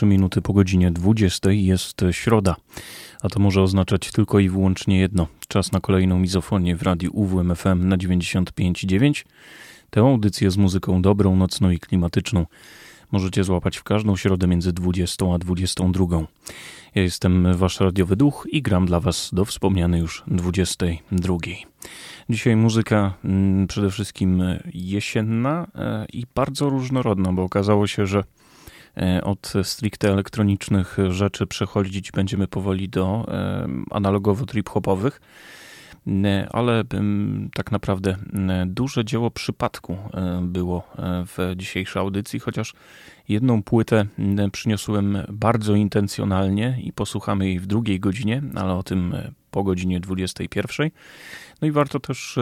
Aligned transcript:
3 0.00 0.06
minuty 0.06 0.42
po 0.42 0.52
godzinie 0.52 0.90
20. 0.90 1.50
Jest 1.50 2.00
środa, 2.10 2.56
a 3.22 3.28
to 3.28 3.40
może 3.40 3.62
oznaczać 3.62 4.12
tylko 4.12 4.38
i 4.38 4.48
wyłącznie 4.48 4.98
jedno. 4.98 5.26
Czas 5.48 5.72
na 5.72 5.80
kolejną 5.80 6.18
mizofonię 6.18 6.76
w 6.76 6.82
radiu 6.82 7.10
UWMFM 7.12 7.88
na 7.88 7.96
95,9. 7.96 9.24
Tę 9.90 10.00
audycję 10.00 10.50
z 10.50 10.56
muzyką 10.56 11.02
dobrą, 11.02 11.36
nocną 11.36 11.70
i 11.70 11.78
klimatyczną 11.78 12.46
możecie 13.12 13.44
złapać 13.44 13.76
w 13.76 13.82
każdą 13.82 14.16
środę 14.16 14.46
między 14.46 14.72
20 14.72 15.26
a 15.34 15.38
22. 15.38 16.06
Ja 16.94 17.02
jestem 17.02 17.56
wasz 17.56 17.80
radiowy 17.80 18.16
duch 18.16 18.46
i 18.52 18.62
gram 18.62 18.86
dla 18.86 19.00
was 19.00 19.30
do 19.32 19.44
wspomnianej 19.44 20.00
już 20.00 20.24
22. 20.26 21.36
Dzisiaj 22.30 22.56
muzyka 22.56 23.14
mm, 23.24 23.66
przede 23.66 23.90
wszystkim 23.90 24.42
jesienna 24.74 25.66
e, 25.74 26.06
i 26.12 26.24
bardzo 26.34 26.68
różnorodna, 26.68 27.32
bo 27.32 27.42
okazało 27.42 27.86
się, 27.86 28.06
że 28.06 28.24
od 29.22 29.52
stricte 29.62 30.08
elektronicznych 30.08 30.96
rzeczy 31.08 31.46
przechodzić 31.46 32.12
będziemy 32.12 32.46
powoli 32.46 32.88
do 32.88 33.26
e, 33.28 33.68
analogowo 33.90 34.46
trip-hopowych 34.46 35.20
e, 36.24 36.48
ale 36.52 36.84
tak 37.54 37.72
naprawdę 37.72 38.16
duże 38.66 39.04
dzieło 39.04 39.30
przypadku 39.30 39.96
było 40.42 40.82
w 41.26 41.52
dzisiejszej 41.56 42.00
audycji, 42.00 42.40
chociaż 42.40 42.74
jedną 43.28 43.62
płytę 43.62 44.06
przyniosłem 44.52 45.18
bardzo 45.28 45.74
intencjonalnie 45.74 46.78
i 46.82 46.92
posłuchamy 46.92 47.46
jej 47.46 47.60
w 47.60 47.66
drugiej 47.66 48.00
godzinie, 48.00 48.42
ale 48.54 48.74
o 48.74 48.82
tym 48.82 49.14
po 49.50 49.62
godzinie 49.62 50.00
21. 50.00 50.90
No 51.62 51.68
i 51.68 51.70
warto 51.70 52.00
też 52.00 52.38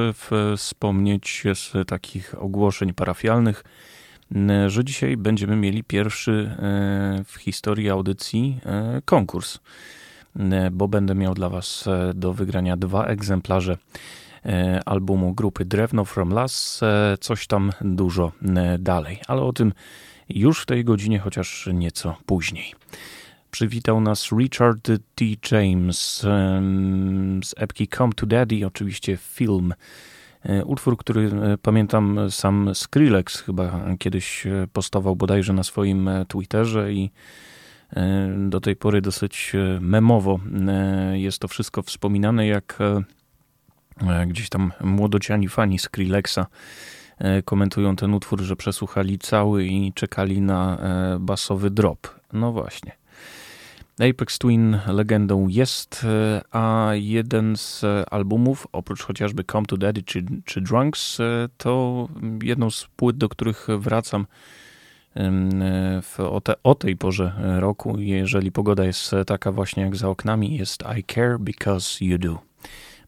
wspomnieć 0.57 1.45
z 1.55 1.89
takich 1.89 2.43
ogłoszeń 2.43 2.95
parafialnych, 2.95 3.65
E, 3.65 3.98
że 4.67 4.85
dzisiaj 4.85 5.17
będziemy 5.17 5.57
mieli 5.57 5.85
pierwszy 5.85 6.33
e, 6.33 7.25
w 7.25 7.35
historii 7.37 7.91
audycji 7.91 8.61
e, 8.67 9.03
konkurs, 9.05 9.59
bo 10.73 10.89
będę 10.89 11.15
miał 11.15 11.35
dla 11.35 11.49
Was 11.49 11.89
do 12.15 12.35
wygrania 12.35 12.77
dwa 12.77 13.07
egzemplarze 13.07 13.77
albumu 14.87 15.35
grupy 15.35 15.65
Drewno 15.65 16.05
From 16.05 16.31
Las, 16.31 16.81
coś 17.21 17.47
tam 17.47 17.73
dużo 17.81 18.33
dalej, 18.79 19.21
ale 19.27 19.43
o 19.43 19.53
tym 19.53 19.73
już 20.29 20.63
w 20.63 20.67
tej 20.67 20.85
godzinie, 20.85 21.19
chociaż 21.19 21.69
nieco 21.75 22.17
później. 22.27 22.75
Przywitał 23.51 24.01
nas 24.01 24.33
Richard 24.33 24.91
T. 25.15 25.25
James 25.51 26.21
z 27.45 27.55
epki 27.57 27.89
Come 27.89 28.13
to 28.13 28.27
Daddy, 28.27 28.67
oczywiście 28.67 29.17
film 29.17 29.73
E, 29.73 30.18
utwór, 30.65 30.97
który 30.97 31.31
e, 31.31 31.59
pamiętam 31.59 32.31
sam 32.31 32.75
Skrillex 32.75 33.41
chyba 33.41 33.81
kiedyś 33.99 34.47
e, 34.47 34.67
postował 34.73 35.17
bodajże 35.17 35.53
na 35.53 35.63
swoim 35.63 36.11
Twitterze 36.29 36.93
i 36.93 37.11
do 38.37 38.61
tej 38.61 38.77
pory 38.77 39.01
dosyć 39.01 39.53
memowo 39.81 40.41
jest 41.13 41.39
to 41.39 41.49
wszystko 41.49 41.83
wspominane, 41.83 42.47
jak 42.47 42.79
gdzieś 44.27 44.49
tam 44.49 44.73
młodociani 44.81 45.49
fani 45.49 45.79
Skrillexa 45.79 46.47
komentują 47.45 47.97
ten 47.97 48.15
utwór, 48.15 48.41
że 48.41 48.57
przesłuchali 48.57 49.19
cały 49.19 49.65
i 49.65 49.93
czekali 49.93 50.41
na 50.41 50.79
basowy 51.21 51.71
drop. 51.71 52.09
No 52.33 52.53
właśnie. 52.53 52.93
Apex 54.01 54.39
Twin 54.39 54.79
legendą 54.87 55.49
jest, 55.49 56.05
e, 56.05 56.41
a 56.57 56.91
jeden 56.95 57.57
z 57.57 57.85
albumów, 58.11 58.67
oprócz 58.73 59.03
chociażby 59.03 59.45
Come 59.45 59.67
to 59.67 59.77
Daddy 59.77 60.03
czy, 60.03 60.25
czy 60.45 60.61
Drunks, 60.61 61.21
e, 61.21 61.49
to 61.57 62.09
jedną 62.43 62.71
z 62.71 62.89
płyt, 62.97 63.17
do 63.17 63.29
których 63.29 63.67
wracam 63.79 64.27
w, 66.03 66.21
o, 66.21 66.41
te, 66.41 66.55
o 66.63 66.75
tej 66.75 66.97
porze 66.97 67.33
roku, 67.61 67.99
jeżeli 67.99 68.53
pogoda 68.53 68.85
jest 68.85 69.15
taka 69.27 69.53
właśnie 69.53 69.83
jak 69.83 69.97
za 69.97 70.09
oknami, 70.09 70.57
jest 70.57 70.85
I 70.99 71.05
Care 71.15 71.39
Because 71.41 72.05
You 72.05 72.19
Do. 72.19 72.39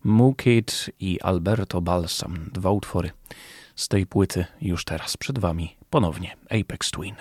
Mookid 0.04 0.90
i 1.00 1.20
Alberto 1.20 1.80
Balsam. 1.80 2.50
Dwa 2.52 2.70
utwory 2.70 3.10
z 3.74 3.88
tej 3.88 4.06
płyty 4.06 4.44
już 4.60 4.84
teraz 4.84 5.16
przed 5.16 5.38
Wami 5.38 5.76
ponownie 5.90 6.36
Apex 6.50 6.90
Twin. 6.90 7.14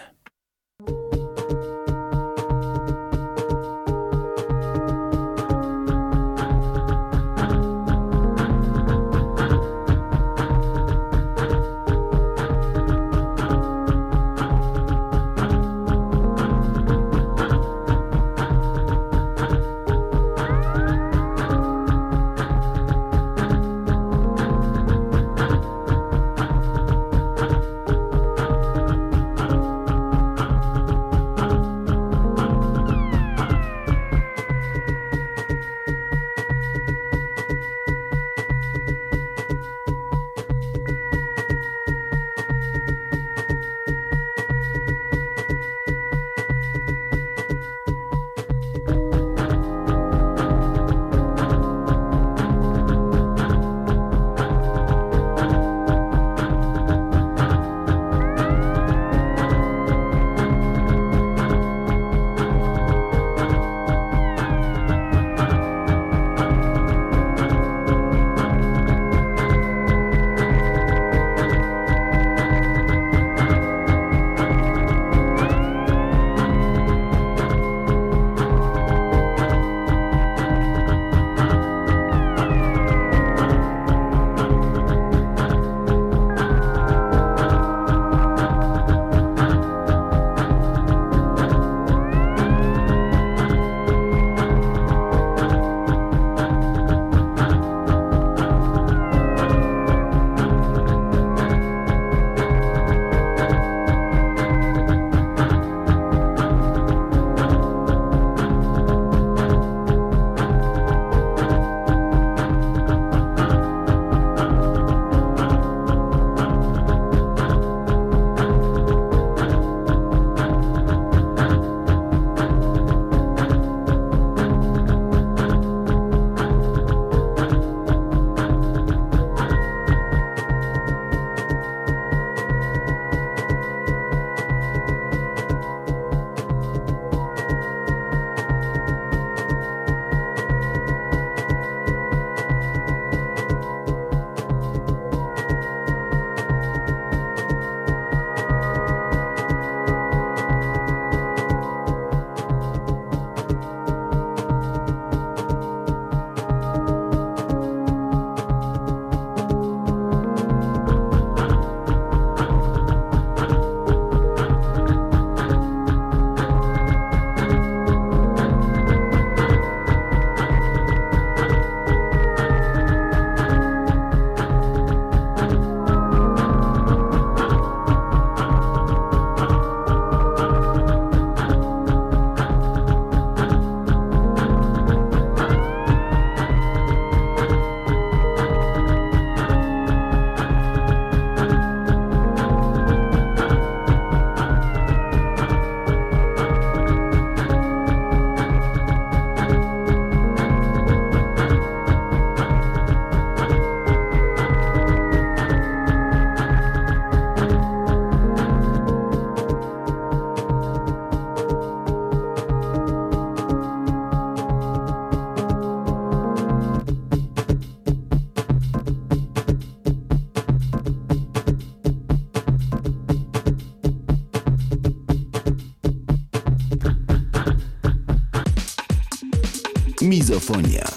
Mizofonia. 230.49 230.88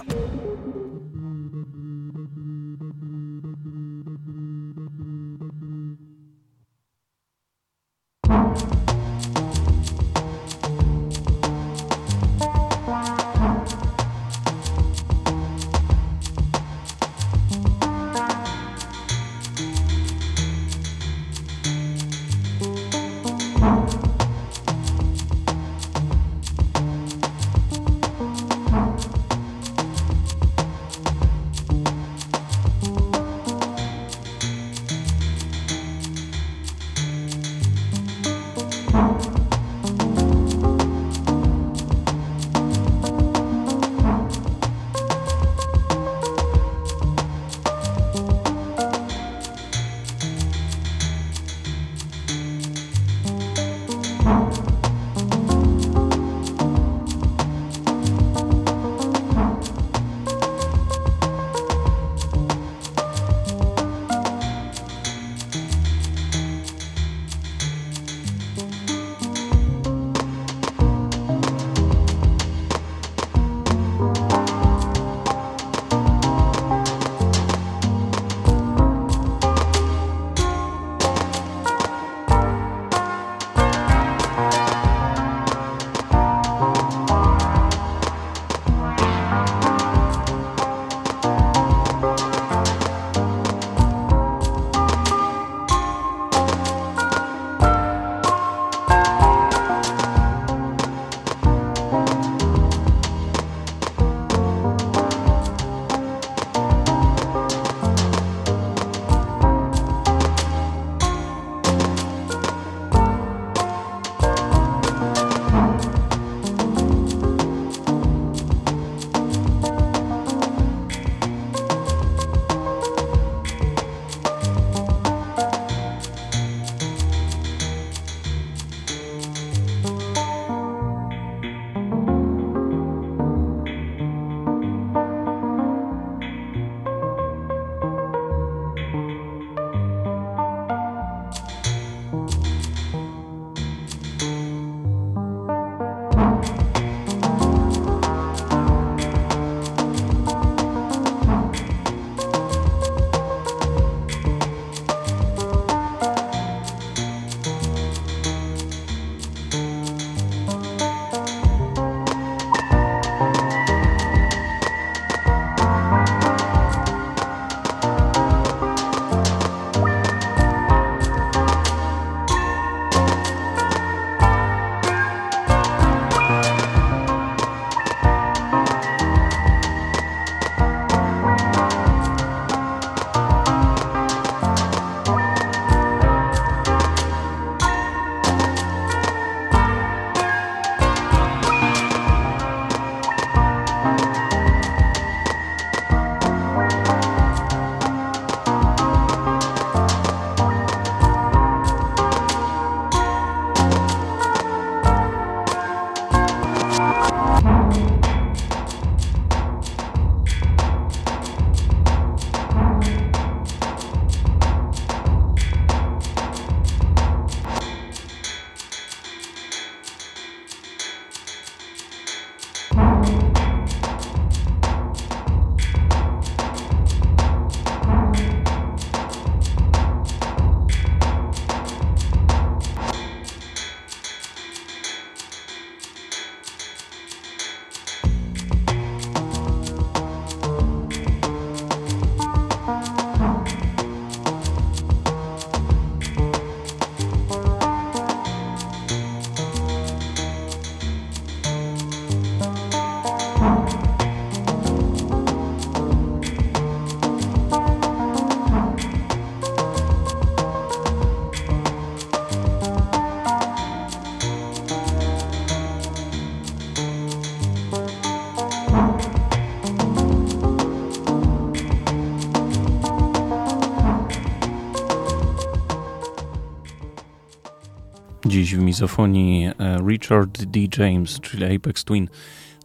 Mizofonii 278.62 279.46
e, 279.46 279.52
Richard 279.88 280.44
D. 280.44 280.60
James, 280.78 281.20
czyli 281.20 281.56
Apex 281.56 281.84
Twin. 281.84 282.08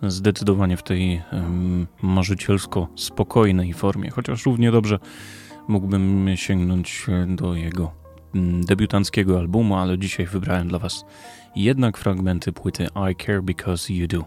Zdecydowanie 0.03 0.77
w 0.77 0.83
tej 0.83 1.21
um, 1.31 1.87
marzycielsko 2.01 2.87
spokojnej 2.95 3.73
formie, 3.73 4.09
chociaż 4.09 4.45
równie 4.45 4.71
dobrze 4.71 4.99
mógłbym 5.67 6.29
sięgnąć 6.35 7.05
do 7.27 7.55
jego 7.55 7.91
debiutanckiego 8.65 9.39
albumu, 9.39 9.75
ale 9.75 9.97
dzisiaj 9.97 10.25
wybrałem 10.25 10.67
dla 10.67 10.79
Was 10.79 11.05
jednak 11.55 11.97
fragmenty 11.97 12.51
płyty 12.51 12.87
I 13.11 13.15
Care 13.25 13.43
Because 13.43 13.93
You 13.93 14.07
Do. 14.07 14.25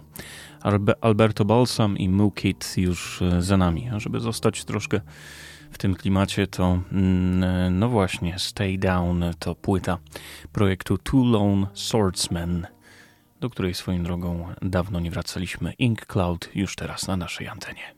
Alberto 1.01 1.45
Balsam 1.45 1.99
i 1.99 2.09
Moo 2.09 2.31
Kid 2.31 2.75
już 2.77 3.23
e, 3.23 3.43
za 3.43 3.57
nami, 3.57 3.89
a 3.89 3.99
żeby 3.99 4.21
zostać 4.21 4.65
troszkę 4.65 5.01
tym 5.81 5.95
klimacie, 5.95 6.47
to 6.47 6.79
mm, 6.93 7.79
no 7.79 7.89
właśnie 7.89 8.39
Stay 8.39 8.79
Down 8.79 9.25
to 9.39 9.55
płyta 9.55 9.99
projektu 10.53 10.99
Two 10.99 11.25
Lone 11.25 11.67
Swordsmen, 11.75 12.67
do 13.41 13.51
której 13.51 13.75
swoją 13.75 14.03
drogą 14.03 14.49
dawno 14.63 15.01
nie 15.01 15.11
wracaliśmy. 15.11 15.73
Ink 15.73 16.07
Cloud 16.07 16.49
już 16.55 16.77
teraz 16.77 17.09
na 17.09 17.17
naszej 17.17 17.49
antenie. 17.49 17.95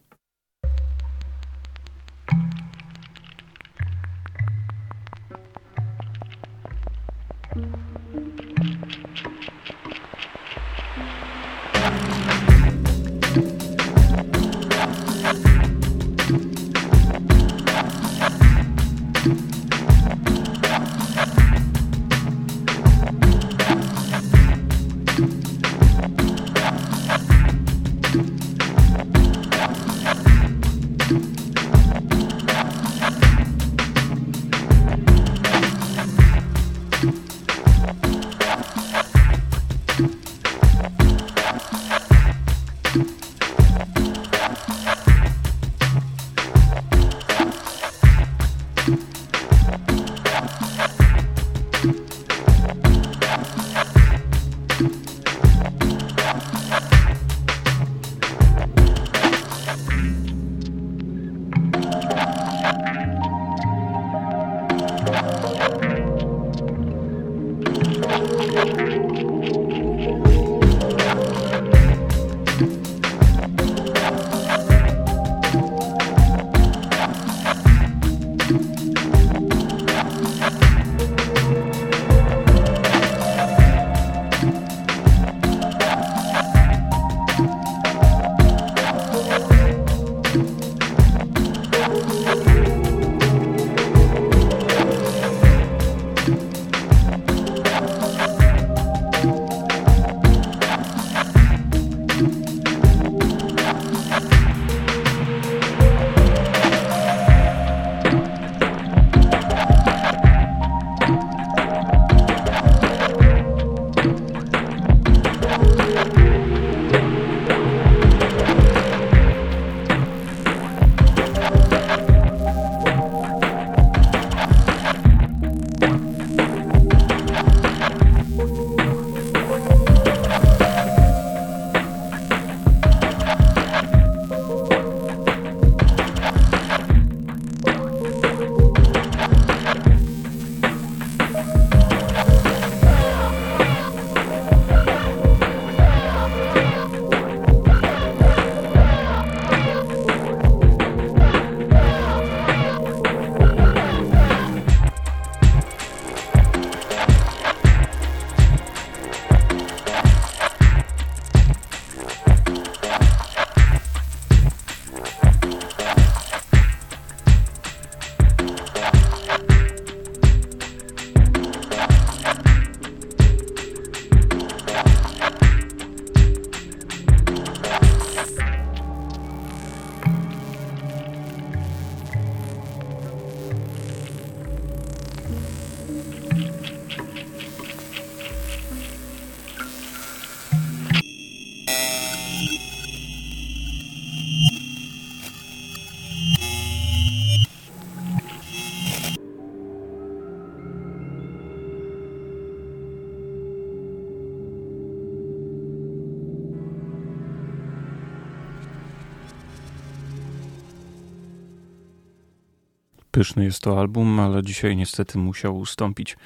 Pyszny 213.22 213.44
jest 213.44 213.62
to 213.62 213.80
album, 213.80 214.20
ale 214.20 214.42
dzisiaj 214.42 214.76
niestety 214.76 215.18
musiał 215.18 215.58
ustąpić 215.58 216.16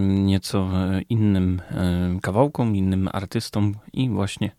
nieco 0.00 0.58
e, 0.58 1.02
innym 1.08 1.62
kawałkom, 2.22 2.76
innym 2.76 3.08
artystom 3.12 3.74
i 3.92 4.08
właśnie 4.08 4.50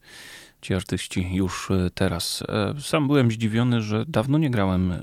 ci 0.62 0.74
artyści 0.74 1.36
już 1.36 1.72
e, 1.72 1.90
teraz. 1.94 2.44
E, 2.50 2.74
sam 2.80 3.08
byłem 3.08 3.32
zdziwiony, 3.32 3.82
że 3.82 4.06
dawno 4.08 4.38
nie 4.38 4.50
grałem 4.50 4.94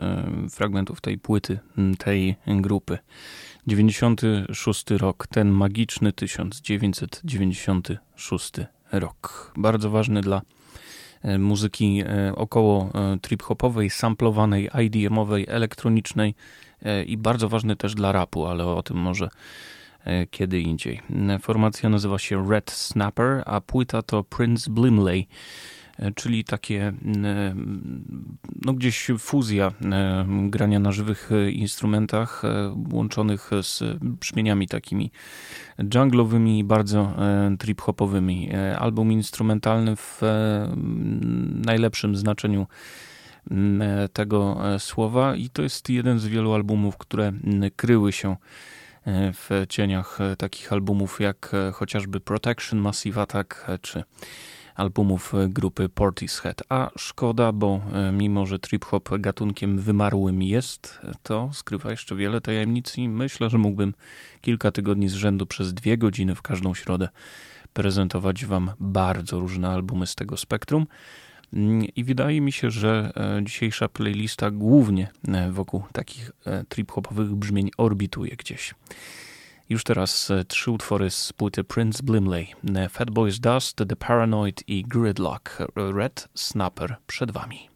fragmentów 0.50 1.00
tej 1.00 1.18
płyty, 1.18 1.58
tej 1.98 2.36
grupy. 2.46 2.98
96 3.66 4.90
rok, 4.90 5.26
ten 5.26 5.50
magiczny 5.50 6.12
1996 6.12 8.52
rok. 8.92 9.52
Bardzo 9.56 9.90
ważny 9.90 10.20
dla 10.20 10.42
muzyki 11.38 12.02
e, 12.06 12.32
około 12.36 12.90
e, 12.94 13.18
trip-hopowej, 13.18 13.90
samplowanej, 13.90 14.70
IDM-owej, 14.84 15.46
elektronicznej 15.48 16.34
i 17.06 17.16
bardzo 17.16 17.48
ważny 17.48 17.76
też 17.76 17.94
dla 17.94 18.12
rapu, 18.12 18.46
ale 18.46 18.66
o 18.66 18.82
tym 18.82 18.96
może 18.96 19.28
kiedy 20.30 20.60
indziej. 20.60 21.00
Formacja 21.40 21.88
nazywa 21.88 22.18
się 22.18 22.50
Red 22.50 22.70
Snapper, 22.70 23.42
a 23.46 23.60
płyta 23.60 24.02
to 24.02 24.24
Prince 24.24 24.68
Blimley. 24.68 25.28
Czyli 26.14 26.44
takie 26.44 26.92
no 28.62 28.72
gdzieś 28.72 29.10
fuzja 29.18 29.72
grania 30.48 30.78
na 30.78 30.92
żywych 30.92 31.30
instrumentach 31.52 32.42
łączonych 32.92 33.50
z 33.62 33.98
brzmieniami 34.00 34.66
takimi 34.68 35.10
junglowymi, 35.94 36.64
bardzo 36.64 37.14
trip-hopowymi. 37.58 38.50
Album 38.78 39.12
instrumentalny 39.12 39.96
w 39.96 40.20
najlepszym 41.66 42.16
znaczeniu 42.16 42.66
tego 44.12 44.60
słowa 44.78 45.36
i 45.36 45.50
to 45.50 45.62
jest 45.62 45.90
jeden 45.90 46.18
z 46.18 46.26
wielu 46.26 46.52
albumów, 46.52 46.98
które 46.98 47.32
kryły 47.76 48.12
się 48.12 48.36
w 49.32 49.64
cieniach 49.68 50.18
takich 50.38 50.72
albumów 50.72 51.20
jak 51.20 51.52
chociażby 51.72 52.20
Protection, 52.20 52.78
Massive 52.78 53.18
Attack 53.18 53.66
czy 53.80 54.04
albumów 54.74 55.32
grupy 55.48 55.88
Portishead. 55.88 56.62
A 56.68 56.90
szkoda, 56.98 57.52
bo 57.52 57.80
mimo, 58.12 58.46
że 58.46 58.58
trip-hop 58.58 59.18
gatunkiem 59.18 59.78
wymarłym 59.78 60.42
jest, 60.42 61.00
to 61.22 61.50
skrywa 61.52 61.90
jeszcze 61.90 62.16
wiele 62.16 62.40
tajemnic 62.40 62.98
i 62.98 63.08
myślę, 63.08 63.50
że 63.50 63.58
mógłbym 63.58 63.94
kilka 64.40 64.72
tygodni 64.72 65.08
z 65.08 65.14
rzędu 65.14 65.46
przez 65.46 65.74
dwie 65.74 65.98
godziny 65.98 66.34
w 66.34 66.42
każdą 66.42 66.74
środę 66.74 67.08
prezentować 67.72 68.44
Wam 68.44 68.70
bardzo 68.80 69.40
różne 69.40 69.68
albumy 69.68 70.06
z 70.06 70.14
tego 70.14 70.36
spektrum. 70.36 70.86
I 71.96 72.04
wydaje 72.04 72.40
mi 72.40 72.52
się, 72.52 72.70
że 72.70 73.12
e, 73.16 73.44
dzisiejsza 73.44 73.88
playlista 73.88 74.50
głównie 74.50 75.08
e, 75.28 75.52
wokół 75.52 75.82
takich 75.92 76.30
e, 76.46 76.64
trip-hopowych 76.64 77.34
brzmień 77.34 77.70
orbituje 77.76 78.36
gdzieś. 78.36 78.74
Już 79.72 79.84
teraz 79.84 80.32
trzy 80.48 80.70
utwory 80.70 81.10
z 81.10 81.32
płyty 81.32 81.64
Prince 81.64 82.00
Blimley. 82.00 82.54
Fatboy's 82.88 83.38
Dust, 83.40 83.76
The 83.76 83.96
Paranoid 83.96 84.68
i 84.68 84.82
Gridlock. 84.82 85.58
Red 85.76 86.28
Snapper 86.34 86.96
przed 87.06 87.30
Wami. 87.30 87.68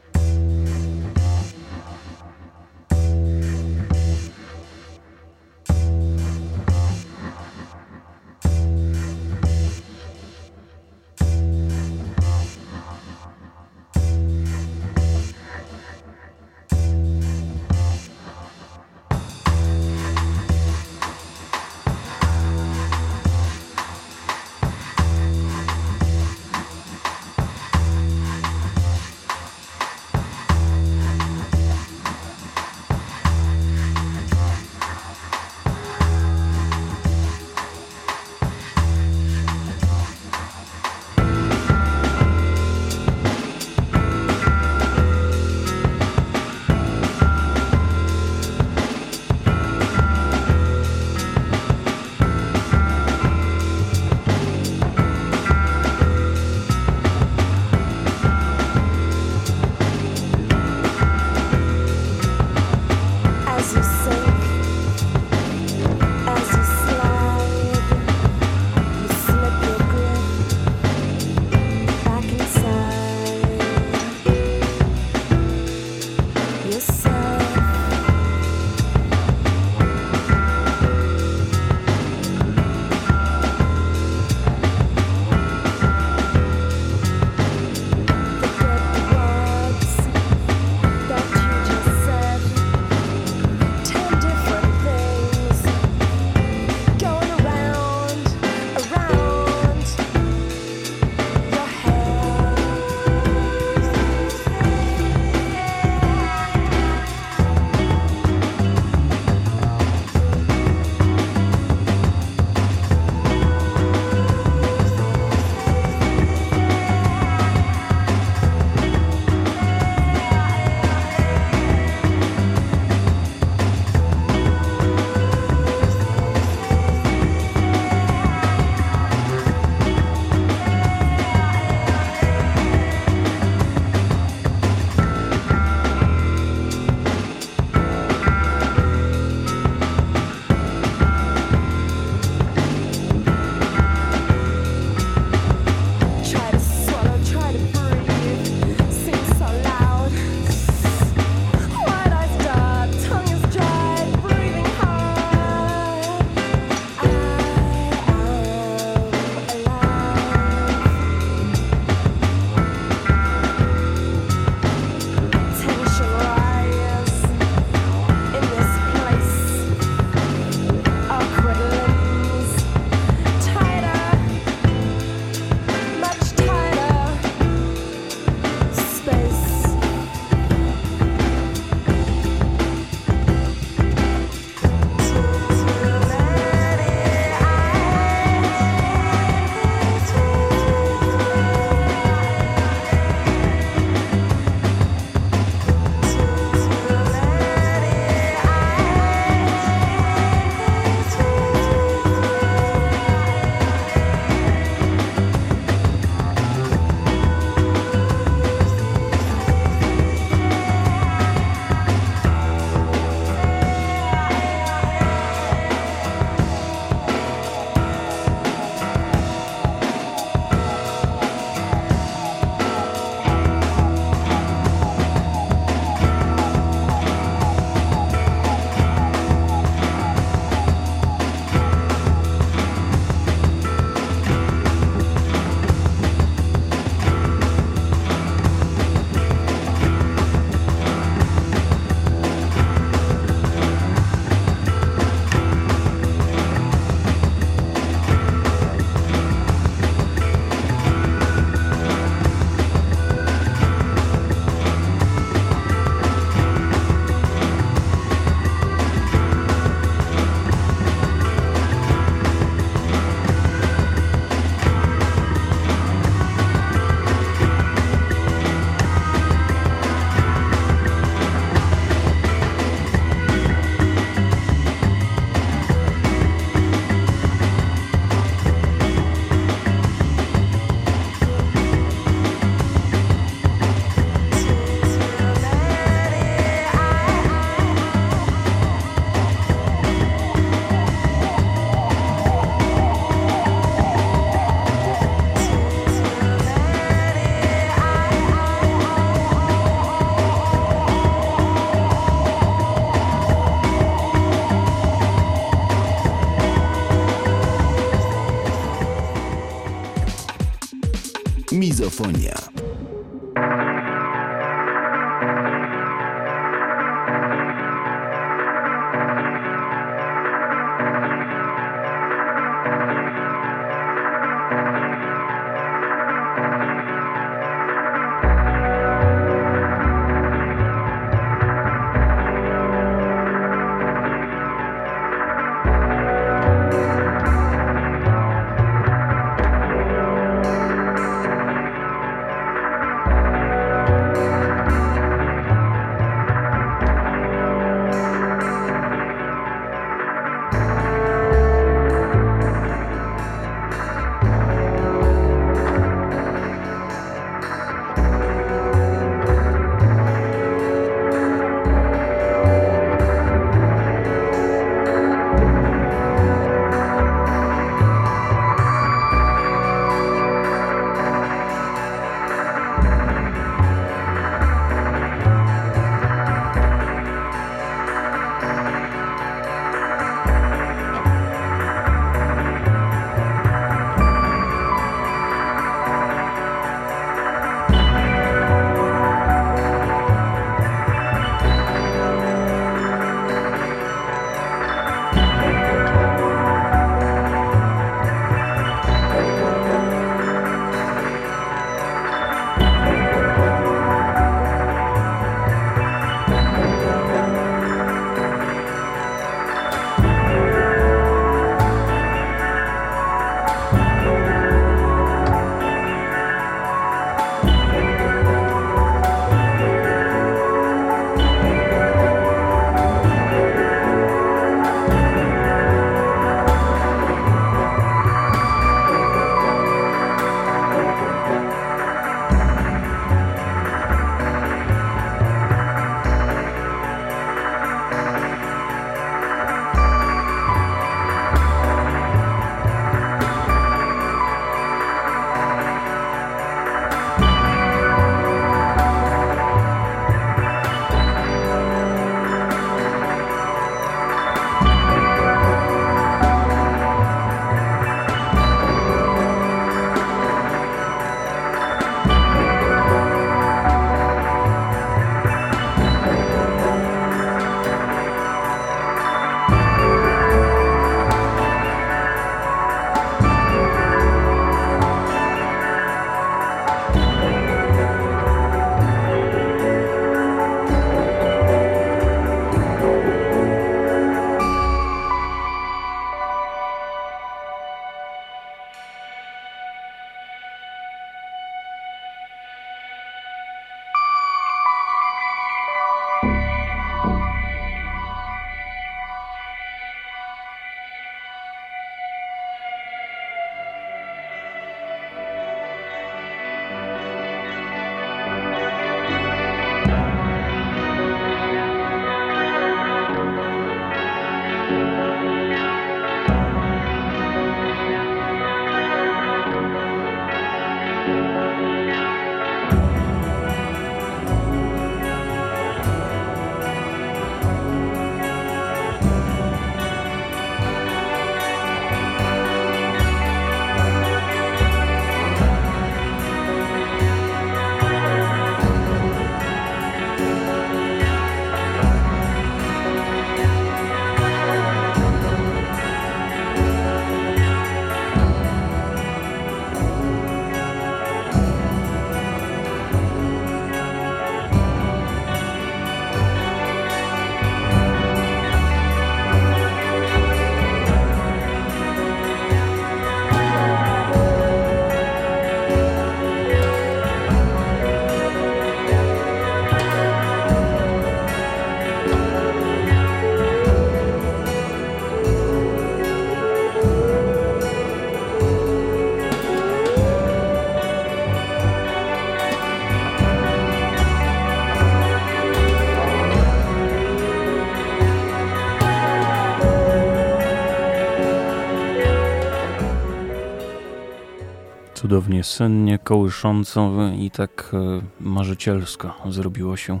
Cudownie 595.00 595.44
sennie, 595.44 595.98
kołysząco 595.98 596.90
i 597.18 597.30
tak 597.30 597.70
e, 597.74 598.00
marzycielsko 598.20 599.14
zrobiło 599.28 599.76
się 599.76 600.00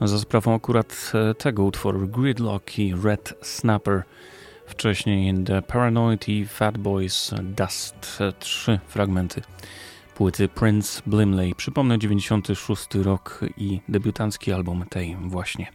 za 0.00 0.18
sprawą 0.18 0.54
akurat 0.54 1.12
e, 1.14 1.34
tego 1.34 1.64
utworu 1.64 2.08
Gridlock 2.08 2.78
i 2.78 2.94
Red 3.04 3.34
Snapper. 3.42 4.02
Wcześniej 4.66 5.44
The 5.44 5.62
Paranoid 5.62 6.28
i 6.28 6.46
Fat 6.46 6.78
Boys 6.78 7.34
Dust. 7.42 8.18
E, 8.20 8.32
trzy 8.32 8.80
fragmenty 8.88 9.42
płyty 10.14 10.48
Prince 10.48 11.02
Blimley. 11.06 11.54
Przypomnę 11.54 11.98
96 11.98 12.94
rok 12.94 13.40
i 13.56 13.80
debiutancki 13.88 14.52
album 14.52 14.84
tej 14.90 15.16
właśnie 15.20 15.66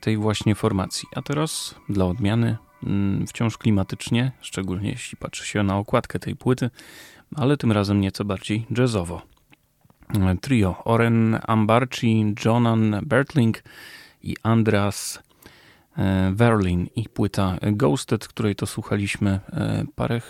tej 0.00 0.16
właśnie 0.16 0.54
formacji. 0.54 1.08
A 1.16 1.22
teraz 1.22 1.74
dla 1.88 2.04
odmiany 2.04 2.56
Mm, 2.67 2.67
wciąż 3.26 3.58
klimatycznie, 3.58 4.32
szczególnie 4.40 4.90
jeśli 4.90 5.16
patrzy 5.16 5.46
się 5.46 5.62
na 5.62 5.76
okładkę 5.76 6.18
tej 6.18 6.36
płyty, 6.36 6.70
ale 7.36 7.56
tym 7.56 7.72
razem 7.72 8.00
nieco 8.00 8.24
bardziej 8.24 8.66
jazzowo. 8.78 9.22
Trio 10.40 10.84
Oren 10.84 11.38
Ambarci, 11.46 12.34
Jonan 12.44 13.00
Bertling 13.06 13.62
i 14.22 14.36
Andreas 14.42 15.22
e, 15.96 16.32
Verlin 16.34 16.86
i 16.96 17.08
płyta 17.08 17.58
Ghosted, 17.62 18.28
której 18.28 18.54
to 18.54 18.66
słuchaliśmy 18.66 19.30
e, 19.52 19.84
parę, 19.94 20.20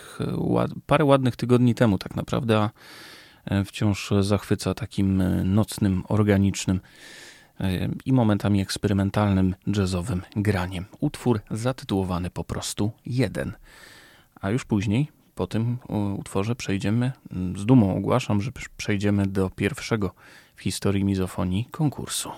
parę 0.85 1.05
ładnych 1.05 1.35
tygodni 1.35 1.75
temu 1.75 1.97
tak 1.97 2.15
naprawdę, 2.15 2.57
a 2.57 2.69
e, 3.45 3.65
wciąż 3.65 4.13
zachwyca 4.19 4.73
takim 4.73 5.23
nocnym, 5.53 6.03
organicznym 6.07 6.79
i 8.05 8.13
momentami 8.13 8.61
eksperymentalnym 8.61 9.55
jazzowym 9.67 10.21
graniem. 10.35 10.85
Utwór 10.99 11.41
zatytułowany 11.51 12.29
po 12.29 12.43
prostu 12.43 12.91
Jeden. 13.05 13.53
A 14.41 14.49
już 14.49 14.65
później, 14.65 15.07
po 15.35 15.47
tym 15.47 15.77
utworze 16.17 16.55
przejdziemy, 16.55 17.11
z 17.55 17.65
dumą 17.65 17.97
ogłaszam, 17.97 18.41
że 18.41 18.51
przejdziemy 18.77 19.27
do 19.27 19.49
pierwszego 19.49 20.13
w 20.55 20.61
historii 20.61 21.03
mizofonii 21.03 21.65
konkursu. 21.65 22.31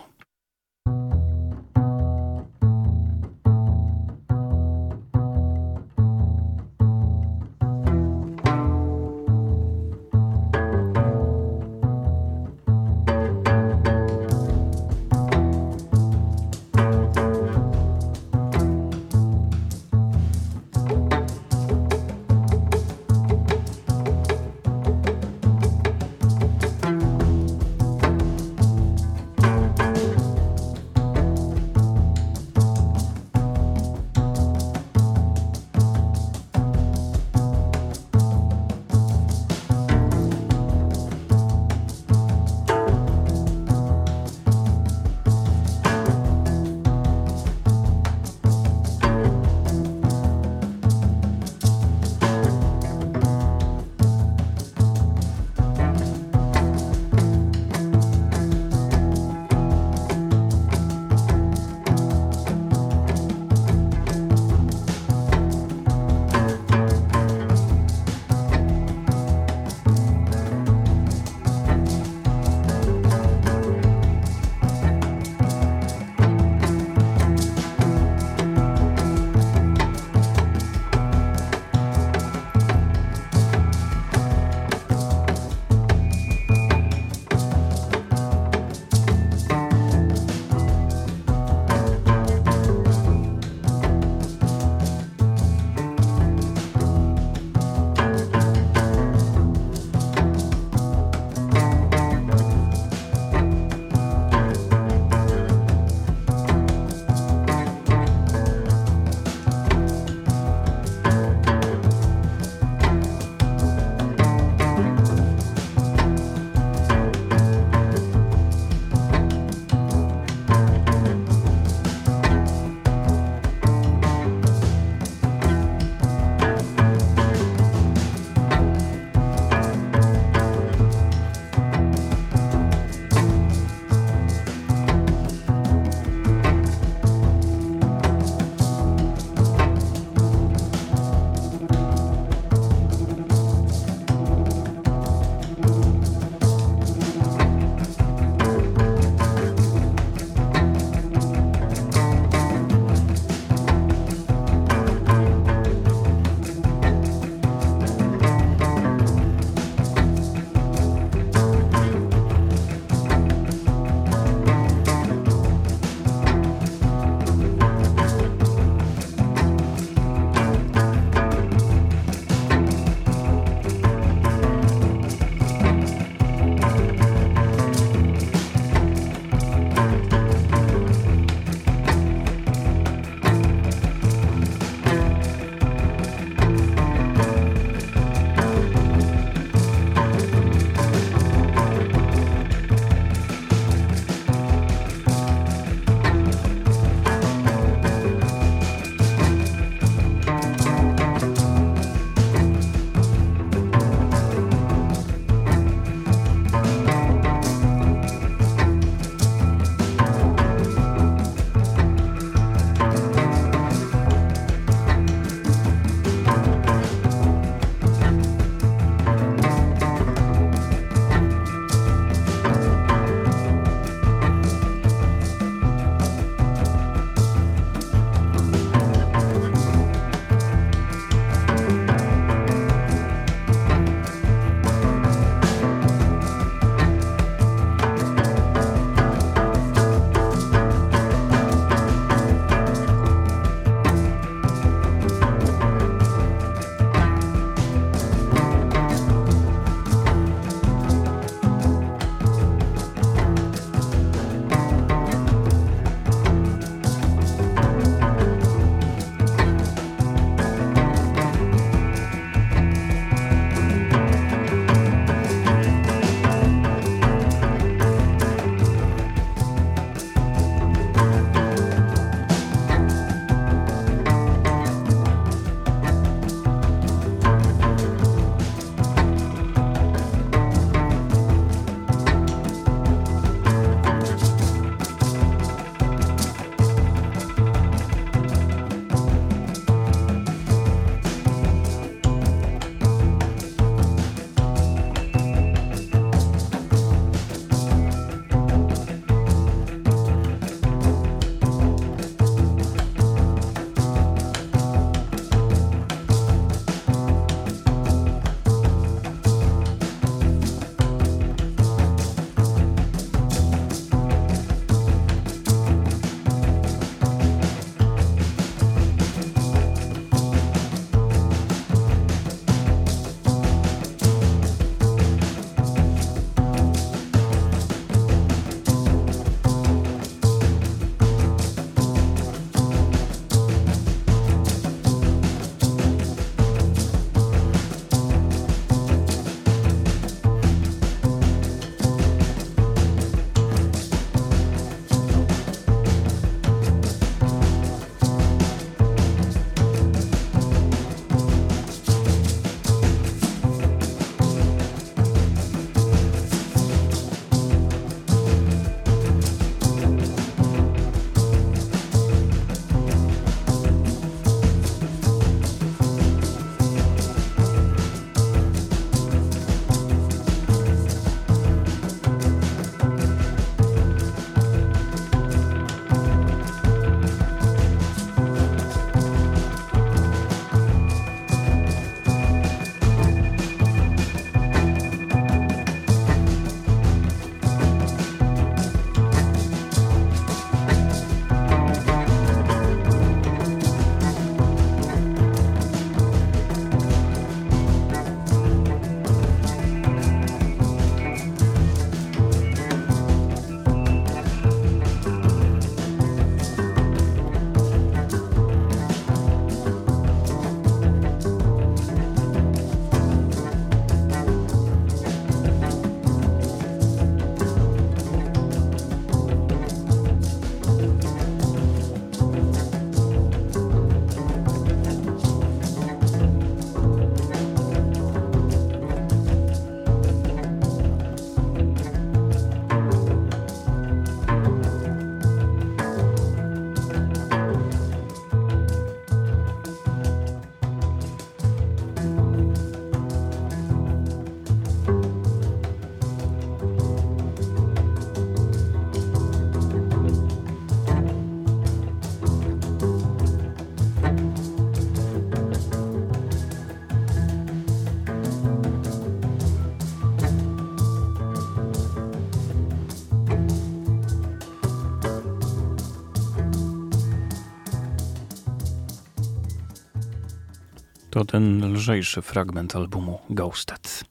To 471.21 471.25
ten 471.25 471.73
lżejszy 471.73 472.21
fragment 472.21 472.75
albumu 472.75 473.19
Ghosted. 473.29 474.03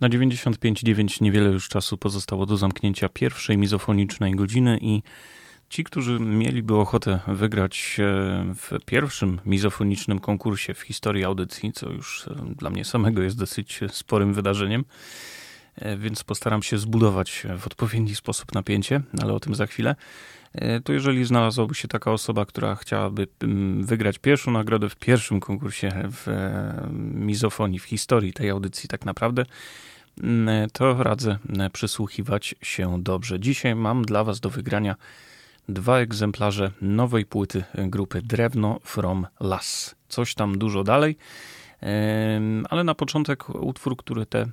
Na 0.00 0.08
95.9 0.08 1.20
niewiele 1.20 1.50
już 1.50 1.68
czasu 1.68 1.96
pozostało 1.96 2.46
do 2.46 2.56
zamknięcia 2.56 3.08
pierwszej 3.08 3.58
mizofonicznej 3.58 4.34
godziny 4.34 4.78
i 4.80 5.02
ci, 5.68 5.84
którzy 5.84 6.20
mieliby 6.20 6.76
ochotę 6.76 7.20
wygrać 7.26 7.96
w 8.54 8.84
pierwszym 8.86 9.40
mizofonicznym 9.46 10.18
konkursie 10.18 10.74
w 10.74 10.80
historii 10.80 11.24
audycji, 11.24 11.72
co 11.72 11.90
już 11.90 12.28
e, 12.28 12.54
dla 12.56 12.70
mnie 12.70 12.84
samego 12.84 13.22
jest 13.22 13.38
dosyć 13.38 13.80
sporym 13.88 14.34
wydarzeniem, 14.34 14.84
e, 15.76 15.96
więc 15.96 16.24
postaram 16.24 16.62
się 16.62 16.78
zbudować 16.78 17.46
w 17.58 17.66
odpowiedni 17.66 18.14
sposób 18.14 18.54
napięcie, 18.54 19.00
ale 19.22 19.32
o 19.32 19.40
tym 19.40 19.54
za 19.54 19.66
chwilę. 19.66 19.94
E, 20.54 20.80
to 20.80 20.92
jeżeli 20.92 21.24
znalazłaby 21.24 21.74
się 21.74 21.88
taka 21.88 22.12
osoba, 22.12 22.46
która 22.46 22.74
chciałaby 22.74 23.26
mm, 23.42 23.84
wygrać 23.84 24.18
pierwszą 24.18 24.50
nagrodę 24.50 24.88
w 24.88 24.96
pierwszym 24.96 25.40
konkursie 25.40 26.08
w 26.12 26.28
e, 26.28 26.88
mizofonii, 27.14 27.78
w 27.78 27.84
historii 27.84 28.32
tej 28.32 28.50
audycji 28.50 28.88
tak 28.88 29.04
naprawdę, 29.04 29.44
mm, 30.22 30.48
e, 30.48 30.68
to 30.72 31.02
radzę 31.02 31.38
przysłuchiwać 31.72 32.54
się 32.62 33.02
dobrze. 33.02 33.40
Dzisiaj 33.40 33.74
mam 33.74 34.04
dla 34.04 34.24
Was 34.24 34.40
do 34.40 34.50
wygrania 34.50 34.96
dwa 35.68 35.98
egzemplarze 35.98 36.70
nowej 36.80 37.26
płyty 37.26 37.64
grupy 37.74 38.22
Drewno 38.22 38.80
from 38.84 39.26
Las. 39.40 39.94
Coś 40.08 40.34
tam 40.34 40.58
dużo 40.58 40.84
dalej, 40.84 41.16
ale 42.70 42.84
na 42.84 42.94
początek 42.94 43.50
utwór, 43.50 43.96
który 43.96 44.26
tę 44.26 44.46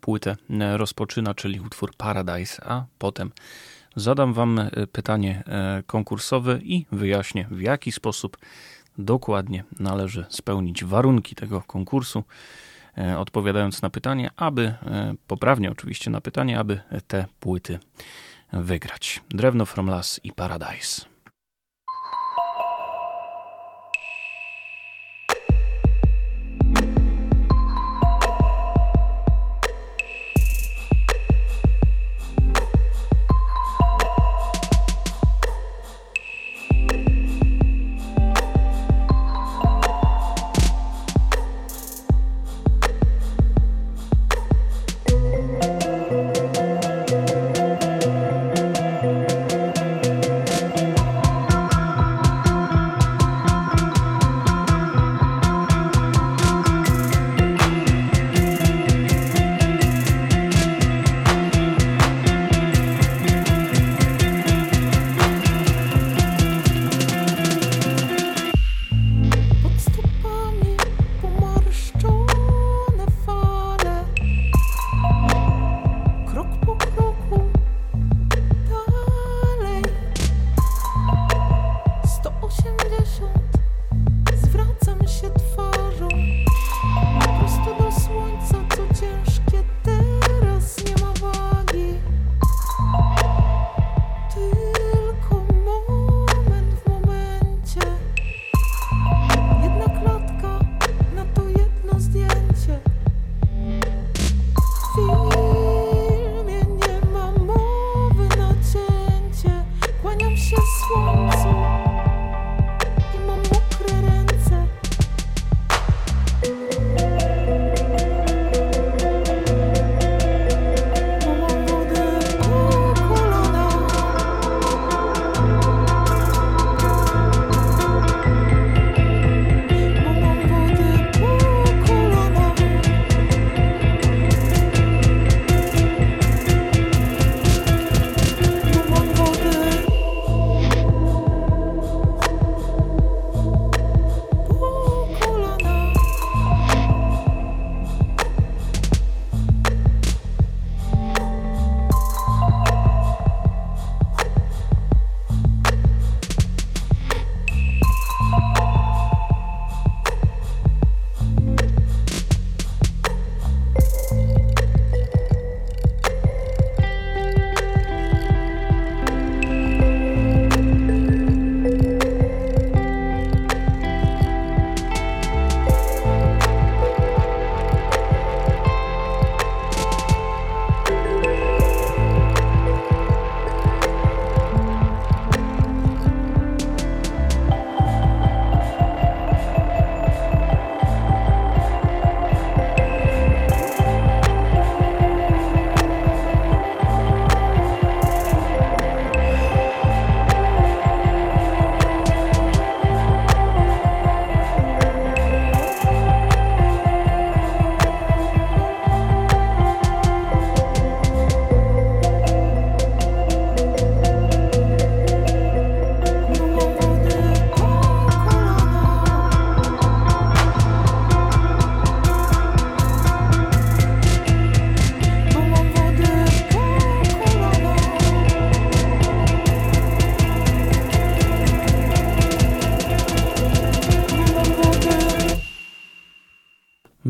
płytę 0.00 0.36
rozpoczyna, 0.76 1.34
czyli 1.34 1.60
utwór 1.60 1.90
Paradise, 1.96 2.64
a 2.64 2.84
potem 2.98 3.30
zadam 3.98 4.32
Wam 4.32 4.58
e, 4.58 4.70
pytanie 4.92 5.42
e, 5.46 5.82
konkursowe 5.86 6.58
i 6.62 6.86
wyjaśnię, 6.92 7.46
w 7.50 7.60
jaki 7.60 7.92
sposób 7.92 8.36
dokładnie 8.98 9.64
należy 9.80 10.26
spełnić 10.28 10.84
warunki 10.84 11.34
tego 11.34 11.60
konkursu, 11.60 12.24
e, 12.98 13.18
odpowiadając 13.18 13.82
na 13.82 13.90
pytanie, 13.90 14.30
aby, 14.36 14.74
poprawnie 15.26 15.70
oczywiście 15.70 16.10
na 16.10 16.20
pytanie, 16.20 16.58
aby 16.58 16.80
te 17.06 17.26
płyty 17.40 17.78
wygrać. 18.52 19.22
Drewno 19.28 19.66
from 19.66 19.86
Las 19.86 20.20
i 20.24 20.32
Paradise. 20.32 21.17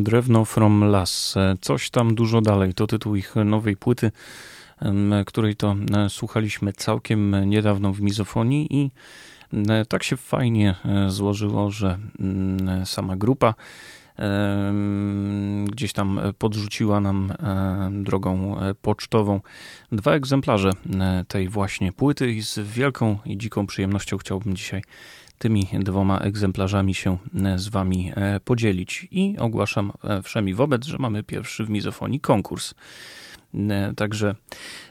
Drewno 0.09 0.45
from 0.45 0.85
Las. 0.85 1.35
Coś 1.61 1.91
tam 1.91 2.15
dużo 2.15 2.41
dalej. 2.41 2.75
To 2.75 2.87
tytuł 2.87 3.17
ich 3.17 3.35
nowej 3.45 3.77
płyty, 3.77 4.13
której 5.27 5.57
to 5.57 5.77
słuchaliśmy 6.09 6.73
całkiem 6.73 7.51
niedawno 7.51 7.93
w 7.93 8.01
mizofonii 8.01 8.67
i 8.71 8.91
tak 9.89 10.03
się 10.03 10.17
fajnie 10.17 10.75
e, 10.85 11.11
złożyło, 11.11 11.71
że 11.71 11.99
sama 12.85 13.17
grupa 13.17 13.55
gdzieś 15.71 15.93
tam 15.93 16.21
podrzuciła 16.39 17.01
nam 17.01 17.33
drogą 17.91 18.57
pocztową 18.83 19.41
dwa 19.93 20.13
egzemplarze 20.13 20.71
tej 21.29 21.49
właśnie 21.49 21.93
płyty 21.93 22.33
i 22.33 22.43
z 22.43 22.59
wielką 22.59 23.19
i 23.25 23.39
dziką 23.39 23.67
przyjemnością 23.67 24.19
chciałbym 24.19 24.57
dzisiaj 24.57 24.83
tymi 25.39 25.69
dwoma 25.73 26.19
egzemplarzami 26.19 26.95
się 26.95 27.19
z 27.57 27.69
Wami 27.69 28.13
podzielić. 28.45 29.09
I 29.11 29.39
ogłaszam 29.39 29.93
wszemi 30.23 30.55
wobec, 30.55 30.87
że 30.87 30.99
mamy 30.99 31.23
pierwszy 31.23 31.65
w 31.65 31.71
mizofonii 31.71 32.21
konkurs. 32.21 32.75
Także 33.97 34.35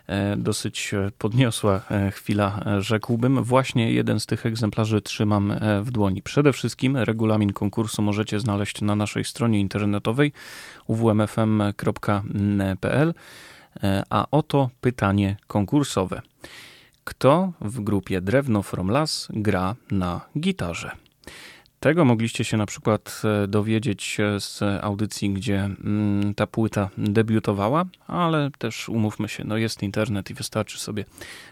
E, 0.07 0.37
dosyć 0.37 0.93
e, 0.93 1.11
podniosła 1.17 1.81
e, 1.91 2.11
chwila, 2.11 2.63
rzekłbym. 2.79 3.43
Właśnie 3.43 3.91
jeden 3.91 4.19
z 4.19 4.25
tych 4.25 4.45
egzemplarzy 4.45 5.01
trzymam 5.01 5.53
w 5.81 5.91
dłoni. 5.91 6.21
Przede 6.21 6.53
wszystkim 6.53 6.97
regulamin 6.97 7.53
konkursu 7.53 8.01
możecie 8.01 8.39
znaleźć 8.39 8.81
na 8.81 8.95
naszej 8.95 9.23
stronie 9.23 9.59
internetowej 9.59 10.31
uwmfm.pl. 10.87 11.93
A 14.09 14.27
oto 14.31 14.69
pytanie 14.81 15.37
konkursowe. 15.47 16.21
Kto 17.03 17.53
w 17.61 17.79
grupie 17.79 18.21
Drewno 18.21 18.63
From 18.63 18.89
Las 18.91 19.27
gra 19.29 19.75
na 19.91 20.21
gitarze? 20.39 20.91
Tego 21.79 22.05
mogliście 22.05 22.43
się 22.43 22.57
na 22.57 22.65
przykład 22.65 23.21
e, 23.43 23.47
dowiedzieć 23.47 24.17
z 24.39 24.61
audycji, 24.81 25.29
gdzie 25.29 25.59
mm, 25.59 26.33
ta 26.35 26.47
płyta 26.47 26.89
debiutowała, 26.97 27.85
ale 28.07 28.49
też 28.57 28.89
umówmy 28.89 29.29
się, 29.29 29.43
no 29.43 29.57
jest 29.57 29.83
internet 29.83 30.29
i 30.29 30.33
wystarczy 30.33 30.79
sobie 30.79 31.05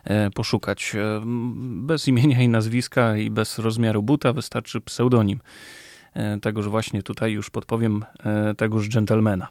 e, 0.04 0.30
poszukać. 0.30 0.96
E, 0.96 1.22
bez 1.66 2.08
imienia 2.08 2.42
i 2.42 2.50
nazwiska 2.50 3.18
i 3.18 3.30
bez 3.30 3.60
rozmiaru 3.60 4.04
buta 4.04 4.34
wystarczy 4.34 4.82
pseudonim 4.82 5.40
tegoż 6.42 6.68
właśnie 6.68 7.04
tutaj 7.04 7.32
już 7.32 7.50
podpowiem 7.50 8.06
tegoż 8.58 8.90
dżentelmena. 8.90 9.48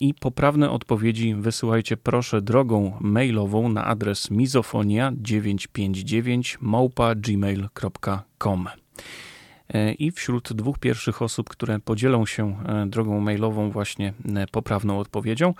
I 0.00 0.14
poprawne 0.14 0.70
odpowiedzi 0.70 1.34
wysyłajcie 1.34 1.96
proszę 1.96 2.42
drogą 2.42 2.96
mailową 3.00 3.68
na 3.68 3.84
adres 3.84 4.30
mizofonia959 4.30 6.56
małpa 6.60 7.14
gmail.com. 7.14 8.68
E, 9.72 9.92
i 9.92 10.10
wśród 10.10 10.52
dwóch 10.52 10.78
pierwszych 10.78 11.22
osób, 11.22 11.48
które 11.48 11.80
podzielą 11.80 12.26
się 12.26 12.56
e, 12.66 12.86
drogą 12.86 13.20
mailową 13.20 13.70
właśnie 13.70 14.12
e, 14.36 14.46
poprawną 14.46 14.98
odpowiedzią, 14.98 15.54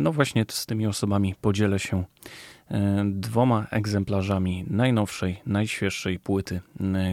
no 0.00 0.12
właśnie 0.12 0.44
z 0.48 0.66
tymi 0.66 0.86
osobami 0.86 1.34
podzielę 1.40 1.78
się 1.78 2.04
dwoma 3.04 3.66
egzemplarzami 3.70 4.64
najnowszej, 4.70 5.40
najświeższej 5.46 6.18
płyty 6.18 6.60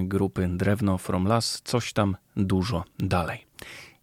grupy 0.03 0.47
Drewno 0.51 0.97
From 0.97 1.27
Las, 1.27 1.61
coś 1.63 1.93
tam 1.93 2.17
dużo 2.37 2.83
dalej. 2.99 3.45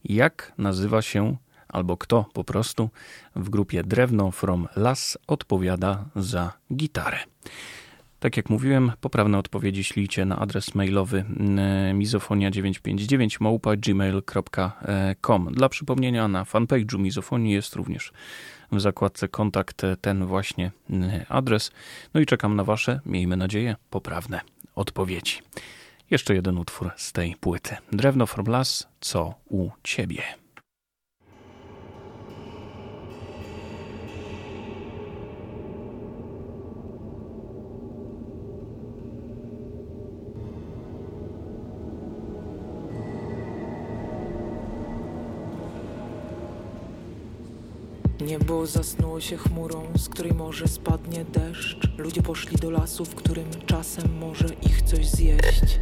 Jak 0.05 0.53
nazywa 0.59 1.03
się, 1.03 1.37
albo 1.69 1.97
kto 1.97 2.27
po 2.33 2.45
prostu 2.45 2.91
w 3.37 3.51
grupie 3.51 3.83
Drewno 3.83 4.31
From 4.31 4.69
Las 4.77 5.19
odpowiada 5.27 6.05
za 6.17 6.53
gitarę? 6.75 7.19
Tak 8.23 8.37
jak 8.37 8.51
mówiłem, 8.51 8.93
poprawne 9.01 9.39
odpowiedzi 9.39 9.85
ślijcie 9.85 10.25
na 10.25 10.39
adres 10.39 10.75
mailowy 10.75 11.25
mm, 11.41 11.99
mizofonia959 11.99 13.77
gmail.com. 13.79 15.53
Dla 15.53 15.69
przypomnienia 15.69 16.29
na 16.29 16.45
fanpage'u 16.45 16.99
Mizofonii 16.99 17.53
jest 17.53 17.75
również 17.75 18.13
w 18.73 18.81
zakładce 18.81 19.29
kontakt 19.29 19.83
ten 20.01 20.27
właśnie 20.27 20.71
mm, 20.91 21.11
adres. 21.29 21.71
No 22.15 22.21
i 22.21 22.27
czekam 22.27 22.57
na 22.57 22.65
Wasze, 22.65 23.01
miejmy 23.07 23.37
nadzieję, 23.37 23.77
poprawne 23.91 24.41
odpowiedzi. 24.75 25.39
Jeszcze 26.11 26.35
jeden 26.35 26.59
utwór 26.59 26.91
z 26.97 27.13
tej 27.13 27.37
płyty. 27.41 27.77
Drewno 27.93 28.27
from 28.27 28.47
Las, 28.47 28.89
co 29.01 29.35
u 29.49 29.71
Ciebie? 29.85 30.42
Niebo 48.33 48.67
zasnuło 48.67 49.21
się 49.21 49.37
chmurą, 49.37 49.83
z 49.97 50.09
której 50.09 50.33
może 50.33 50.69
spadnie 50.69 51.25
deszcz. 51.25 51.89
Ludzie 51.99 52.23
poszli 52.23 52.57
do 52.57 52.71
lasu, 52.71 53.05
w 53.05 53.15
którym 53.15 53.51
czasem 53.67 54.19
może 54.19 54.47
ich 54.63 54.83
coś 54.83 55.07
zjeść. 55.07 55.81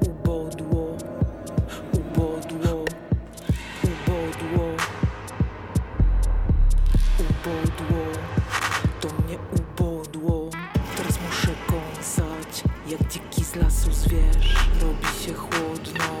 Ubodło, 0.00 0.96
ubodło, 1.92 2.84
ubodło, 3.84 4.64
ubodło. 7.18 8.04
To 9.00 9.08
mnie 9.08 9.38
ubodło. 9.60 10.50
Teraz 10.96 11.18
muszę 11.26 11.54
kąsać, 11.66 12.64
jak 12.88 13.12
dziki 13.12 13.44
z 13.44 13.54
lasu 13.56 13.92
zwierz. 13.92 14.54
Robi 14.80 15.24
się 15.24 15.34
chłodno, 15.34 16.20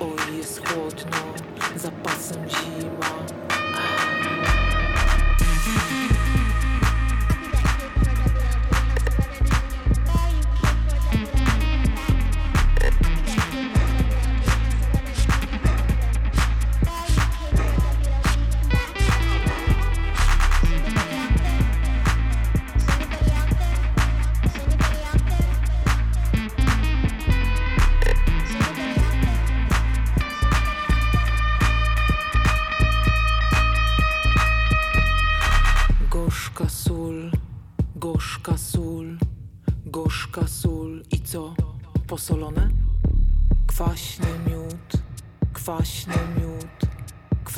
oj 0.00 0.36
jest 0.36 0.68
chłodno, 0.68 1.18
zapasem 1.76 2.48
zima. 2.48 3.21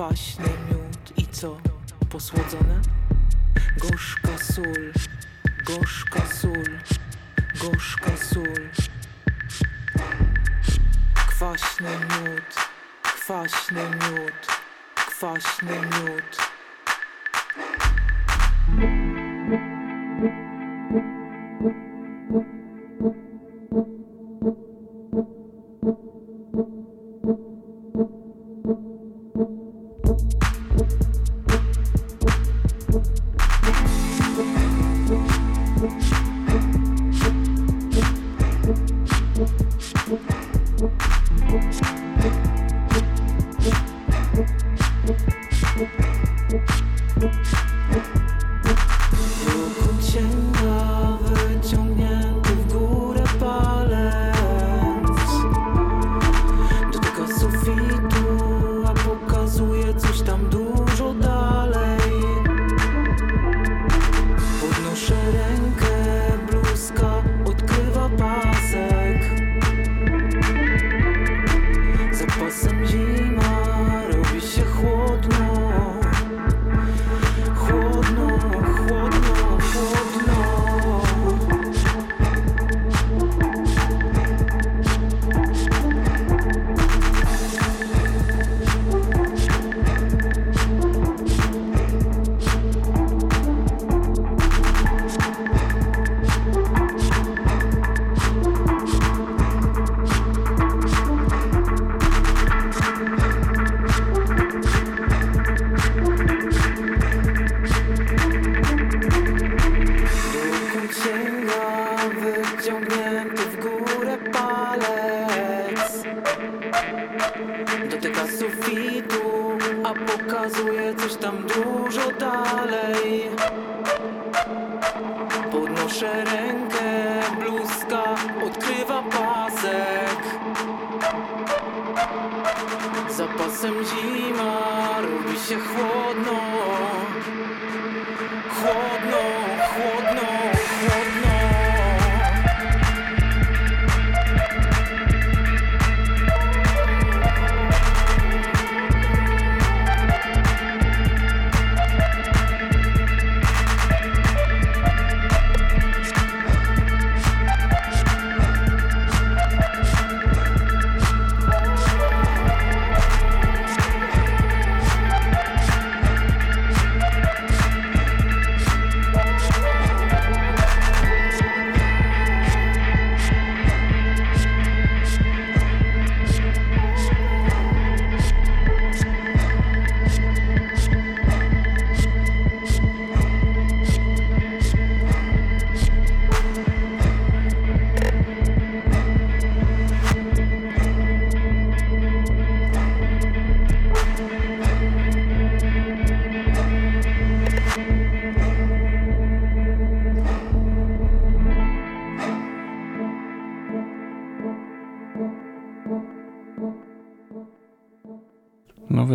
Kwaśny 0.05 0.49
miód 0.71 1.19
i 1.19 1.27
co? 1.27 1.57
Posłodzone? 2.11 2.81
Gorzka 3.79 4.39
sól, 4.39 4.93
gorzka 5.67 6.21
sól, 6.27 6.79
gorzka 7.61 8.17
sól. 8.17 8.71
Kwaśny 11.15 11.89
miód, 11.89 12.55
kwaśny 13.03 13.83
miód, 13.83 14.47
kwaśny 14.95 15.81
miód. 15.81 16.37
Thank 23.01 23.24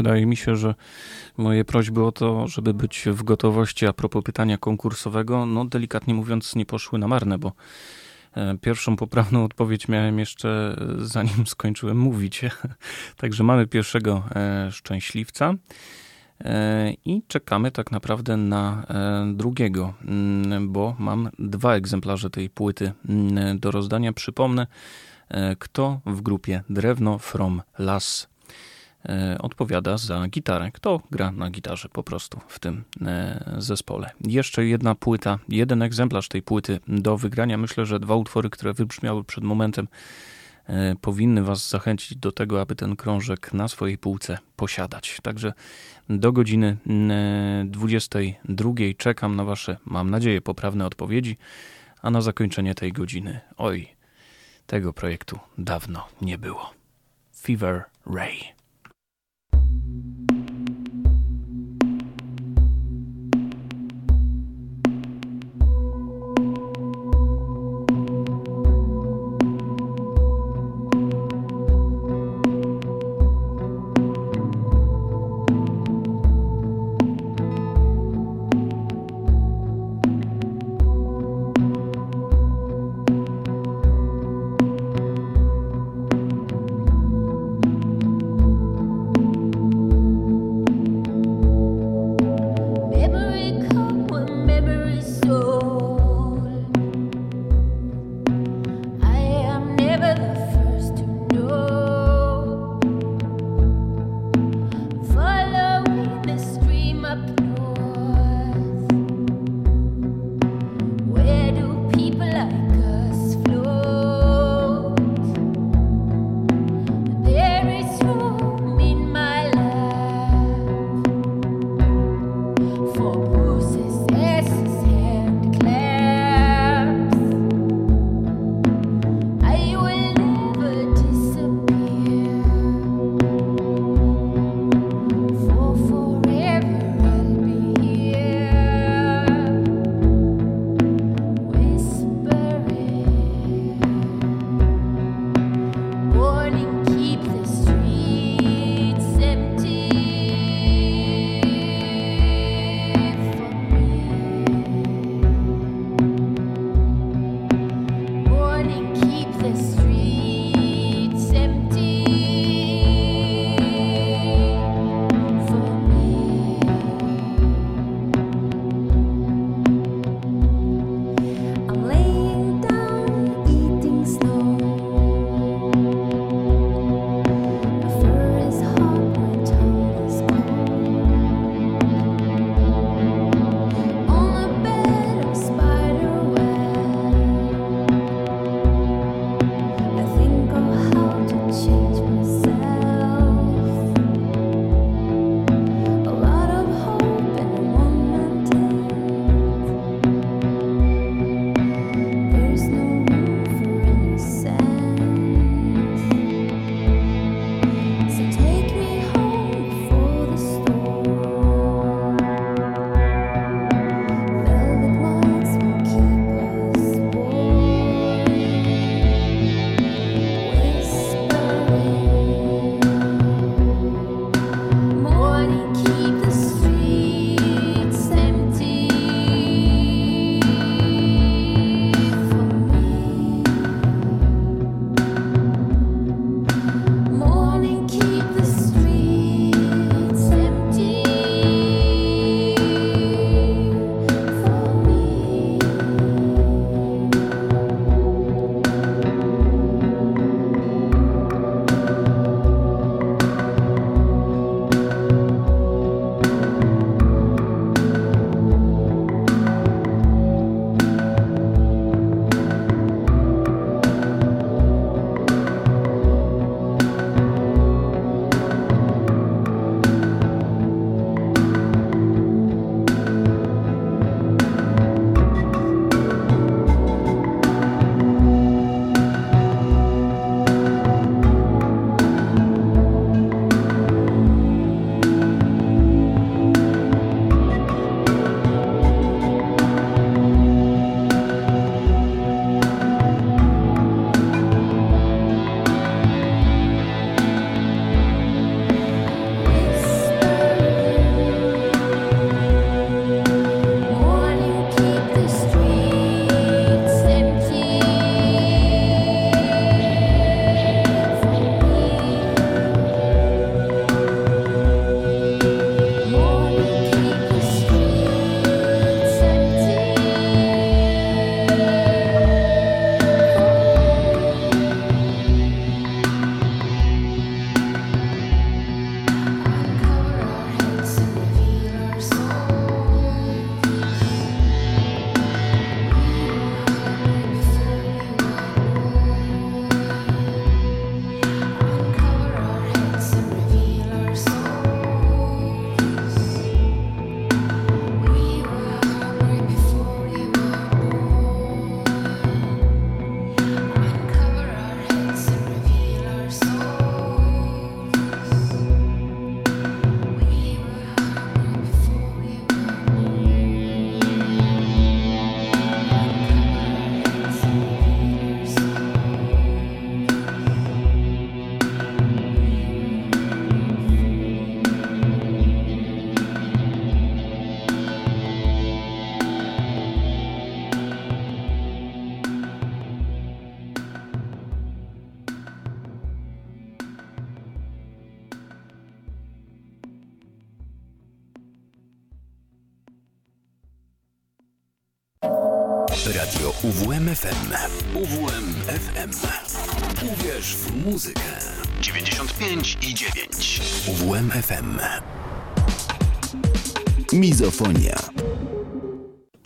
wydaje 0.09 0.25
mi 0.25 0.37
się, 0.37 0.55
że 0.55 0.75
moje 1.37 1.65
prośby 1.65 2.03
o 2.03 2.11
to, 2.11 2.47
żeby 2.47 2.73
być 2.73 3.03
w 3.07 3.23
gotowości 3.23 3.87
a 3.87 3.93
propos 3.93 4.23
pytania 4.23 4.57
konkursowego, 4.57 5.45
no 5.45 5.65
delikatnie 5.65 6.13
mówiąc, 6.13 6.55
nie 6.55 6.65
poszły 6.65 6.99
na 6.99 7.07
marne, 7.07 7.37
bo 7.37 7.51
e, 8.33 8.57
pierwszą 8.57 8.95
poprawną 8.95 9.43
odpowiedź 9.43 9.87
miałem 9.87 10.19
jeszcze 10.19 10.75
e, 10.81 11.05
zanim 11.05 11.47
skończyłem 11.53 11.97
mówić. 11.97 12.41
Także 13.21 13.43
mamy 13.43 13.67
pierwszego 13.67 14.23
e, 14.35 14.71
szczęśliwca 14.71 15.53
i 17.05 17.21
czekamy 17.27 17.71
tak 17.71 17.91
naprawdę 17.91 18.37
na 18.37 18.85
drugiego, 19.33 19.93
mm, 20.05 20.71
bo 20.71 20.95
mam 20.99 21.29
dwa 21.39 21.75
egzemplarze 21.75 22.29
tej 22.29 22.49
płyty 22.49 22.91
mm, 23.09 23.59
do 23.59 23.71
rozdania. 23.71 24.13
Przypomnę, 24.13 24.67
kto 25.59 25.99
w 26.05 26.21
grupie 26.21 26.63
Drewno 26.69 27.17
from 27.17 27.61
Las 27.79 28.27
odpowiada 29.39 29.97
za 29.97 30.27
gitarę. 30.27 30.71
Kto 30.71 31.01
gra 31.11 31.31
na 31.31 31.49
gitarze 31.49 31.89
po 31.89 32.03
prostu 32.03 32.39
w 32.47 32.59
tym 32.59 32.83
e, 33.01 33.55
zespole. 33.57 34.11
Jeszcze 34.27 34.65
jedna 34.65 34.95
płyta, 34.95 35.39
jeden 35.49 35.81
egzemplarz 35.81 36.27
tej 36.27 36.41
płyty 36.41 36.79
do 36.87 37.17
wygrania. 37.17 37.57
Myślę, 37.57 37.85
że 37.85 37.99
dwa 37.99 38.15
utwory, 38.15 38.49
które 38.49 38.73
wybrzmiały 38.73 39.23
przed 39.23 39.43
momentem, 39.43 39.87
e, 40.67 40.95
powinny 41.01 41.43
Was 41.43 41.69
zachęcić 41.69 42.17
do 42.17 42.31
tego, 42.31 42.61
aby 42.61 42.75
ten 42.75 42.95
krążek 42.95 43.53
na 43.53 43.67
swojej 43.67 43.97
półce 43.97 44.37
posiadać. 44.55 45.17
Także 45.23 45.53
do 46.09 46.31
godziny 46.31 46.77
22 47.65 48.73
czekam 48.97 49.35
na 49.35 49.43
Wasze, 49.43 49.77
mam 49.85 50.09
nadzieję, 50.09 50.41
poprawne 50.41 50.85
odpowiedzi, 50.85 51.37
a 52.01 52.09
na 52.09 52.21
zakończenie 52.21 52.75
tej 52.75 52.93
godziny, 52.93 53.39
oj, 53.57 53.87
tego 54.67 54.93
projektu 54.93 55.39
dawno 55.57 56.07
nie 56.21 56.37
było. 56.37 56.73
Fever 57.41 57.83
Ray. 58.05 58.58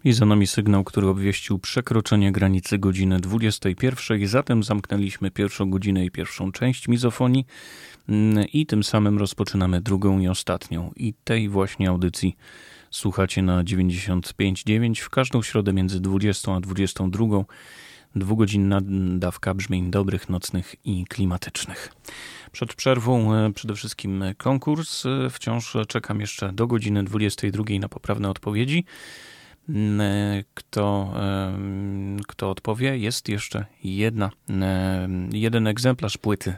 I 0.06 0.14
za 0.14 0.26
nami 0.26 0.48
sygnał, 0.48 0.84
który 0.84 1.08
obwieścił 1.08 1.60
przekroczenie 1.60 2.32
granicy 2.32 2.78
godziny 2.78 3.20
21. 3.20 4.28
Zatem 4.28 4.64
zamknęliśmy 4.64 5.32
pierwszą 5.32 5.70
godzinę 5.70 6.06
i 6.06 6.12
pierwszą 6.12 6.52
część 6.52 6.88
mizofonii 6.88 7.46
mm, 8.10 8.46
i 8.54 8.66
tym 8.66 8.84
samym 8.84 9.18
rozpoczynamy 9.18 9.82
drugą 9.82 10.20
i 10.20 10.28
ostatnią. 10.28 10.92
I 10.96 11.14
tej 11.24 11.50
właśnie 11.50 11.90
audycji 11.90 12.38
słuchacie 12.92 13.42
na 13.42 13.64
95.9 13.64 15.02
w 15.02 15.10
każdą 15.10 15.42
środę 15.42 15.74
między 15.74 16.00
20 16.00 16.56
a 16.56 16.60
22. 16.60 17.26
Dwugodzinna 18.16 18.82
dawka 19.18 19.54
brzmień 19.54 19.92
dobrych, 19.92 20.30
nocnych 20.30 20.76
i 20.86 21.06
klimatycznych. 21.06 21.94
Przed 22.52 22.74
przerwą 22.74 23.34
e, 23.34 23.54
przede 23.54 23.76
wszystkim 23.76 24.24
konkurs. 24.38 25.06
E, 25.06 25.30
wciąż 25.30 25.78
czekam 25.88 26.22
jeszcze 26.22 26.52
do 26.54 26.68
godziny 26.68 27.04
22 27.04 27.64
na 27.80 27.90
poprawne 27.90 28.30
odpowiedzi. 28.30 28.86
E, 29.70 30.44
kto, 30.54 31.14
kto 32.28 32.50
odpowie, 32.50 32.98
jest 32.98 33.30
jeszcze 33.30 33.66
jedna, 33.84 34.30
jeden 35.32 35.68
egzemplarz 35.68 36.18
płyty 36.18 36.54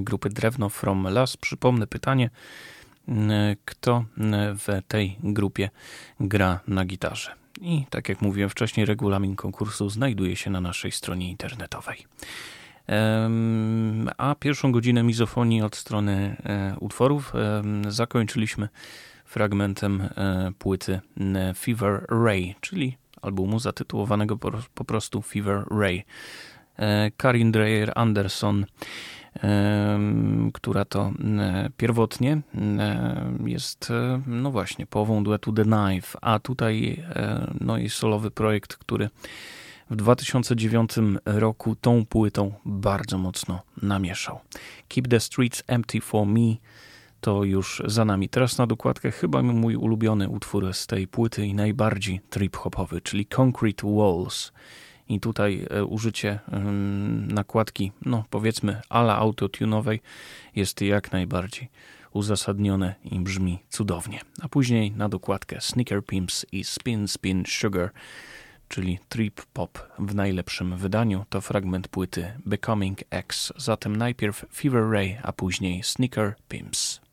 grupy 0.00 0.28
Drewno 0.28 0.68
From 0.68 1.04
Las. 1.04 1.36
Przypomnę 1.36 1.86
pytanie, 1.86 2.30
kto 3.64 4.04
w 4.56 4.82
tej 4.88 5.16
grupie 5.22 5.70
gra 6.20 6.60
na 6.68 6.84
gitarze. 6.84 7.30
I 7.60 7.84
tak 7.90 8.08
jak 8.08 8.22
mówiłem 8.22 8.50
wcześniej, 8.50 8.86
regulamin 8.86 9.36
konkursu 9.36 9.90
znajduje 9.90 10.36
się 10.36 10.50
na 10.50 10.60
naszej 10.60 10.92
stronie 10.92 11.30
internetowej. 11.30 12.06
A 14.18 14.34
pierwszą 14.34 14.72
godzinę 14.72 15.02
mizofonii 15.02 15.62
od 15.62 15.76
strony 15.76 16.36
e, 16.44 16.76
utworów 16.80 17.32
zakończyliśmy 17.88 18.68
fragmentem 19.28 20.00
e, 20.00 20.52
płyty 20.58 21.00
Fever 21.56 22.06
Ray, 22.08 22.54
czyli 22.60 22.96
albumu 23.22 23.58
zatytułowanego 23.58 24.36
po, 24.74 24.84
prostu 24.84 25.22
Fever 25.22 25.64
Ray. 25.70 26.04
E, 26.76 27.10
Karin 27.16 27.52
Dreyer 27.52 27.92
Anderson 27.94 28.66
która 30.52 30.84
to 30.84 31.12
pierwotnie 31.76 32.40
jest, 33.46 33.92
no 34.26 34.50
właśnie, 34.50 34.86
połową 34.86 35.24
duetu 35.24 35.52
The 35.52 35.64
Knife, 35.64 36.18
a 36.22 36.38
tutaj 36.38 37.04
no 37.60 37.78
i 37.78 37.88
solowy 37.88 38.30
projekt, 38.30 38.76
który 38.76 39.10
w 39.90 39.96
2009 39.96 40.90
roku 41.24 41.76
tą 41.80 42.06
płytą 42.06 42.52
bardzo 42.64 43.18
mocno 43.18 43.62
namieszał. 43.82 44.40
Keep 44.88 45.08
the 45.08 45.20
Streets 45.20 45.62
Empty 45.66 46.00
for 46.00 46.26
Me 46.26 46.54
to 47.20 47.44
już 47.44 47.82
za 47.86 48.04
nami. 48.04 48.28
Teraz 48.28 48.58
na 48.58 48.66
dokładkę 48.66 49.10
chyba 49.10 49.42
mój 49.42 49.76
ulubiony 49.76 50.28
utwór 50.28 50.74
z 50.74 50.86
tej 50.86 51.08
płyty 51.08 51.46
i 51.46 51.54
najbardziej 51.54 52.20
trip-hopowy, 52.30 53.00
czyli 53.00 53.26
Concrete 53.26 53.96
Walls. 53.96 54.52
I 55.08 55.20
tutaj 55.20 55.66
e, 55.70 55.84
użycie 55.84 56.38
nakładki, 57.28 57.92
no 58.04 58.24
powiedzmy, 58.30 58.80
ala 58.88 59.16
autotunowej 59.16 60.00
jest 60.56 60.80
jak 60.80 61.12
najbardziej 61.12 61.68
uzasadnione 62.12 62.94
i 63.04 63.20
brzmi 63.20 63.58
cudownie. 63.68 64.20
A 64.42 64.48
później 64.48 64.92
na 64.92 65.08
dokładkę 65.08 65.60
Sneaker 65.60 66.04
Pimps 66.04 66.46
i 66.52 66.64
Spin 66.64 67.08
Spin 67.08 67.44
Sugar, 67.46 67.90
czyli 68.68 68.98
trip 69.08 69.46
pop 69.52 69.88
w 69.98 70.14
najlepszym 70.14 70.76
wydaniu. 70.76 71.24
To 71.28 71.40
fragment 71.40 71.88
płyty 71.88 72.32
Becoming 72.46 72.98
X. 73.10 73.52
Zatem 73.56 73.96
najpierw 73.96 74.44
Fever 74.52 74.90
Ray, 74.90 75.18
a 75.22 75.32
później 75.32 75.82
Sneaker 75.82 76.34
Pimps. 76.48 77.07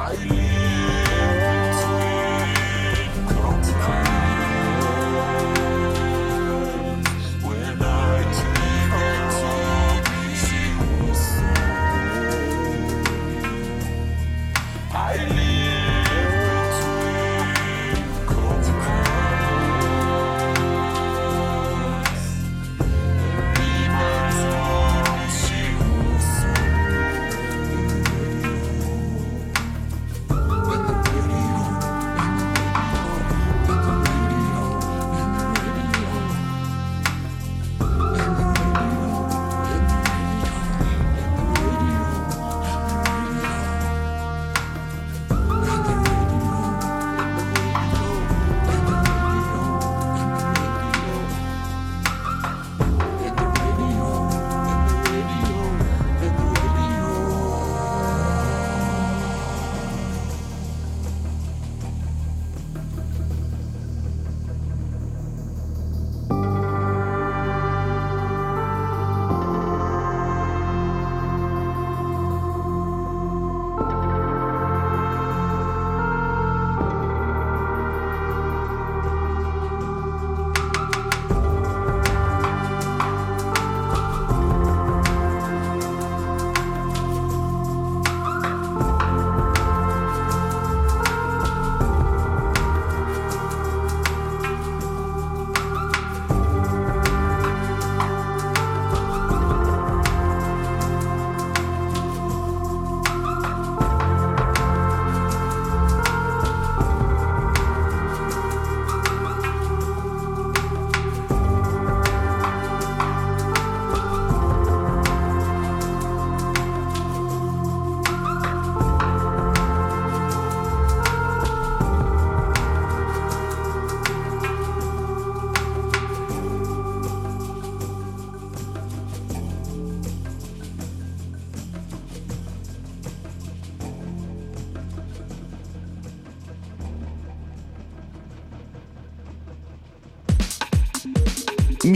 Bye. 0.00 0.59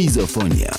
Mizofonia. 0.05 0.74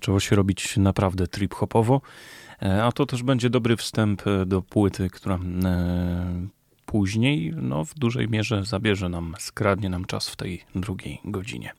Zaczęło 0.00 0.20
się 0.20 0.36
robić 0.36 0.76
naprawdę 0.76 1.26
trip-hopowo, 1.26 2.00
e, 2.62 2.84
a 2.84 2.92
to 2.92 3.06
też 3.06 3.22
będzie 3.22 3.50
dobry 3.50 3.76
wstęp 3.76 4.26
e, 4.26 4.46
do 4.46 4.62
płyty, 4.62 5.10
która 5.10 5.34
e, 5.64 6.46
później 6.86 7.52
no, 7.56 7.84
w 7.84 7.94
dużej 7.94 8.28
mierze 8.28 8.64
zabierze 8.64 9.08
nam, 9.08 9.34
skradnie 9.38 9.88
nam 9.88 10.04
czas 10.04 10.28
w 10.28 10.36
tej 10.36 10.64
drugiej 10.74 11.20
godzinie. 11.24 11.72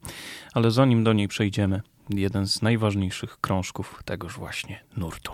Ale 0.53 0.71
zanim 0.71 1.03
do 1.03 1.13
niej 1.13 1.27
przejdziemy, 1.27 1.81
jeden 2.09 2.47
z 2.47 2.61
najważniejszych 2.61 3.37
krążków 3.41 4.01
tegoż 4.05 4.37
właśnie 4.37 4.83
nurtu. 4.97 5.31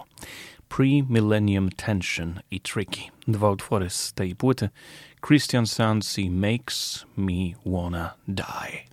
Pre-Millennium 0.69 1.69
Tension 1.75 2.39
i 2.51 2.61
Tricky. 2.61 3.01
Dwa 3.27 3.51
utwory 3.51 3.89
z 3.89 4.13
tej 4.13 4.35
płyty. 4.35 4.69
Christian 5.27 5.67
Sansi 5.67 6.31
Makes 6.31 7.05
Me 7.17 7.33
Wanna 7.65 8.13
Die. 8.27 8.86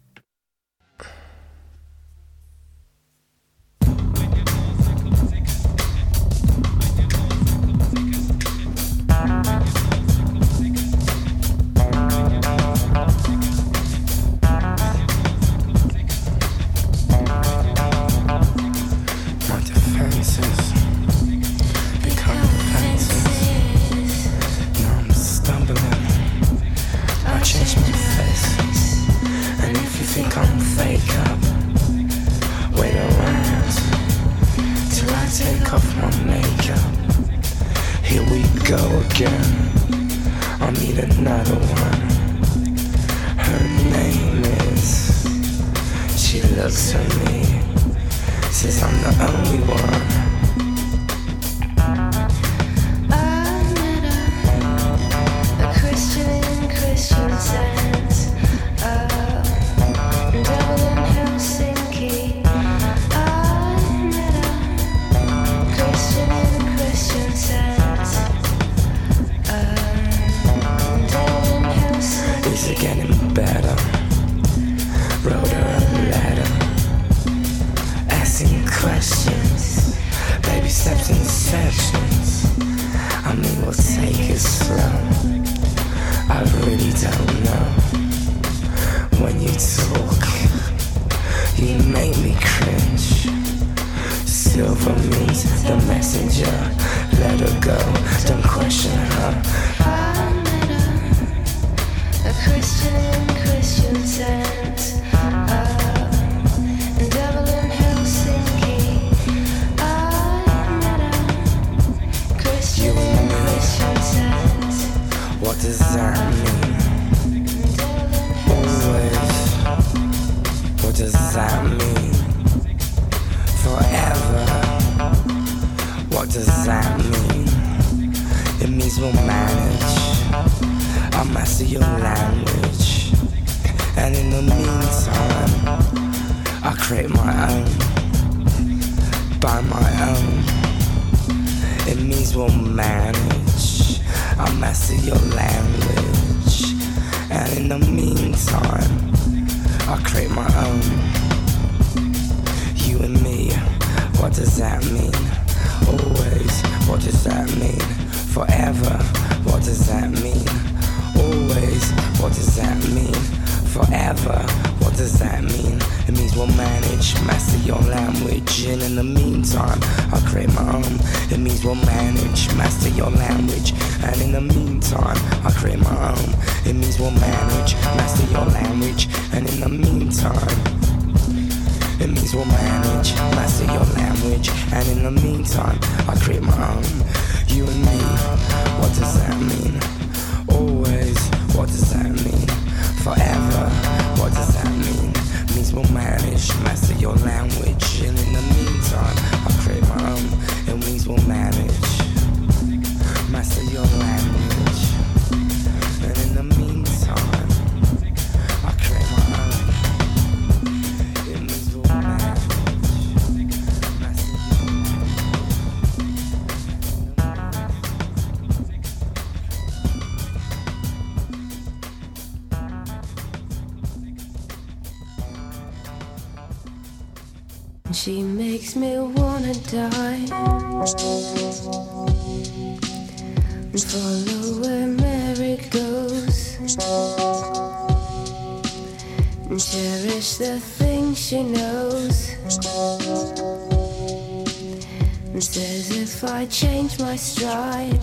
And 245.56 245.62
says 245.62 245.96
if 245.96 246.24
I 246.24 246.46
change 246.46 246.98
my 246.98 247.16
stride 247.16 248.02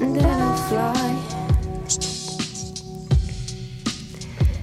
And 0.00 0.16
then 0.16 0.40
I'll 0.40 0.56
fly. 0.68 1.16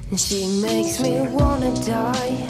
And 0.09 0.19
she 0.19 0.47
makes 0.61 0.99
me 0.99 1.27
wanna 1.29 1.73
die. 1.85 2.47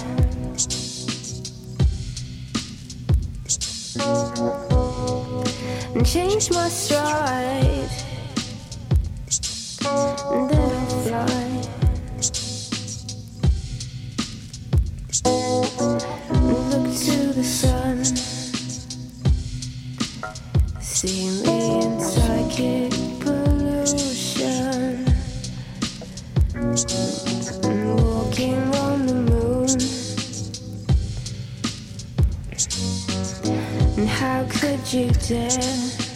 And 5.94 6.06
change 6.06 6.52
my 6.52 6.70
stride. 6.70 7.77
See 20.98 21.30
me 21.44 21.84
in 21.84 22.00
psychic 22.02 22.92
pollution. 23.20 25.06
Walking 28.02 28.58
on 28.74 29.06
the 29.06 29.14
moon. 29.30 29.70
And 34.00 34.10
how 34.10 34.48
could 34.50 34.92
you 34.92 35.12
dare? 35.12 36.07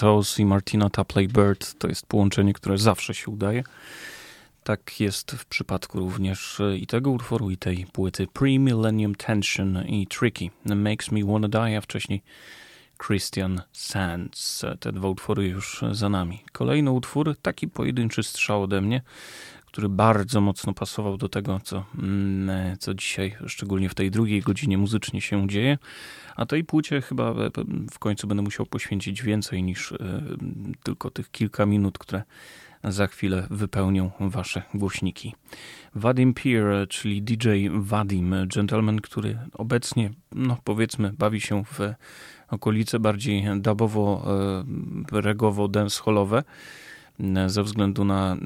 Toes 0.00 0.38
i 0.38 0.46
Martina 0.46 0.90
Tapley 0.90 1.28
Bird 1.28 1.78
to 1.78 1.88
jest 1.88 2.06
połączenie, 2.06 2.52
które 2.52 2.78
zawsze 2.78 3.14
się 3.14 3.30
udaje. 3.30 3.62
Tak 4.62 5.00
jest 5.00 5.30
w 5.30 5.44
przypadku 5.44 5.98
również 5.98 6.60
e, 6.60 6.76
i 6.76 6.86
tego 6.86 7.10
utworu, 7.10 7.50
i 7.50 7.56
tej 7.56 7.86
płyty 7.92 8.26
Pre-Millennium 8.26 9.14
Tension 9.14 9.86
i 9.86 10.06
Tricky. 10.06 10.50
Makes 10.64 11.10
Me 11.10 11.24
Wanna 11.24 11.48
Die, 11.48 11.78
a 11.78 11.80
wcześniej 11.80 12.22
Christian 13.06 13.62
Sands. 13.72 14.64
Te 14.80 14.92
dwa 14.92 15.08
utwory 15.08 15.48
już 15.48 15.84
za 15.92 16.08
nami. 16.08 16.42
Kolejny 16.52 16.90
utwór, 16.90 17.36
taki 17.42 17.68
pojedynczy 17.68 18.22
strzał 18.22 18.62
ode 18.62 18.80
mnie, 18.80 19.02
który 19.72 19.88
bardzo 19.88 20.40
mocno 20.40 20.74
pasował 20.74 21.16
do 21.16 21.28
tego, 21.28 21.60
co, 21.64 21.84
mm, 21.98 22.76
co 22.78 22.94
dzisiaj, 22.94 23.36
szczególnie 23.46 23.88
w 23.88 23.94
tej 23.94 24.10
drugiej 24.10 24.40
godzinie 24.40 24.78
muzycznie 24.78 25.20
się 25.20 25.48
dzieje. 25.48 25.78
A 26.36 26.46
tej 26.46 26.64
płycie 26.64 27.00
chyba 27.00 27.30
e, 27.30 27.50
w 27.90 27.98
końcu 27.98 28.26
będę 28.26 28.42
musiał 28.42 28.66
poświęcić 28.66 29.22
więcej 29.22 29.62
niż 29.62 29.92
e, 29.92 29.96
tylko 30.82 31.10
tych 31.10 31.30
kilka 31.30 31.66
minut, 31.66 31.98
które 31.98 32.22
za 32.84 33.06
chwilę 33.06 33.46
wypełnią 33.50 34.10
wasze 34.20 34.62
głośniki. 34.74 35.34
Vadim 35.94 36.34
Peer, 36.34 36.88
czyli 36.88 37.22
DJ 37.22 37.48
Vadim, 37.70 38.34
gentleman, 38.54 39.00
który 39.00 39.38
obecnie, 39.52 40.10
no 40.32 40.56
powiedzmy, 40.64 41.12
bawi 41.12 41.40
się 41.40 41.64
w 41.64 41.78
okolice 42.48 43.00
bardziej 43.00 43.44
dubowo-regowo-dancehallowe 43.44 46.42
ze 47.46 47.62
względu 47.62 48.04
na 48.04 48.36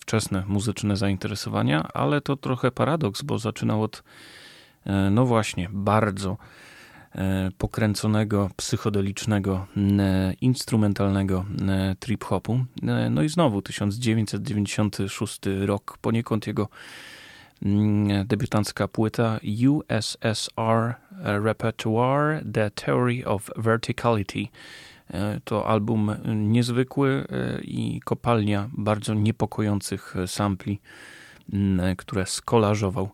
wczesne 0.00 0.44
muzyczne 0.46 0.96
zainteresowania, 0.96 1.88
ale 1.94 2.20
to 2.20 2.36
trochę 2.36 2.70
paradoks, 2.70 3.22
bo 3.22 3.38
zaczynał 3.38 3.82
od, 3.82 4.02
no 5.10 5.26
właśnie, 5.26 5.68
bardzo 5.72 6.36
pokręconego, 7.58 8.50
psychodelicznego, 8.56 9.66
instrumentalnego 10.40 11.44
trip-hopu. 12.00 12.64
No 13.10 13.22
i 13.22 13.28
znowu 13.28 13.62
1996 13.62 15.40
rok, 15.66 15.98
poniekąd 16.00 16.46
jego 16.46 16.68
debiutancka 18.24 18.88
płyta 18.88 19.40
USSR 19.68 20.94
Repertoire 21.22 22.42
The 22.52 22.70
Theory 22.70 23.26
of 23.26 23.50
Verticality. 23.56 24.48
To 25.44 25.66
album 25.66 26.14
niezwykły 26.34 27.26
i 27.62 28.00
kopalnia 28.04 28.68
bardzo 28.72 29.14
niepokojących 29.14 30.14
sampli, 30.26 30.80
które 31.98 32.26
skolażował 32.26 33.10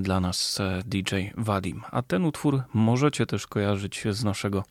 dla 0.00 0.20
nas 0.20 0.58
DJ 0.84 1.14
Wadim. 1.36 1.82
A 1.90 2.02
ten 2.02 2.24
utwór 2.24 2.62
możecie 2.74 3.26
też 3.26 3.46
kojarzyć 3.46 4.04
z 4.10 4.24
naszego 4.24 4.64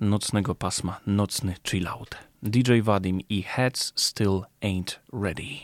nocnego 0.00 0.54
pasma, 0.54 1.00
nocny 1.06 1.54
chillout. 1.68 2.16
DJ 2.42 2.80
Wadim 2.82 3.20
i 3.28 3.42
Heads 3.42 3.92
Still 3.96 4.42
Ain't 4.62 4.98
Ready. 5.12 5.58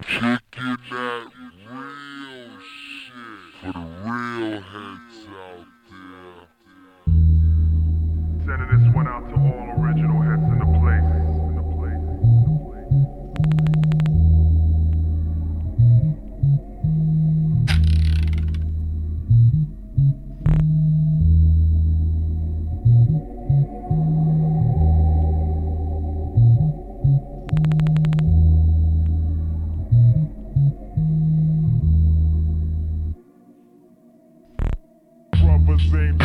Kicking 0.00 0.78
that 0.90 1.32
real 1.70 2.58
shit 2.60 3.54
for 3.60 3.72
the 3.72 3.86
real 4.04 4.62
heads 4.62 5.03
Sending 8.46 8.68
this 8.68 8.94
one 8.94 9.08
out 9.08 9.26
to 9.30 9.36
all 9.36 9.82
original 9.82 10.20
heads 10.20 10.42
in 10.42 10.58
the 10.58 10.78
place. 10.78 11.14
same 35.94 36.23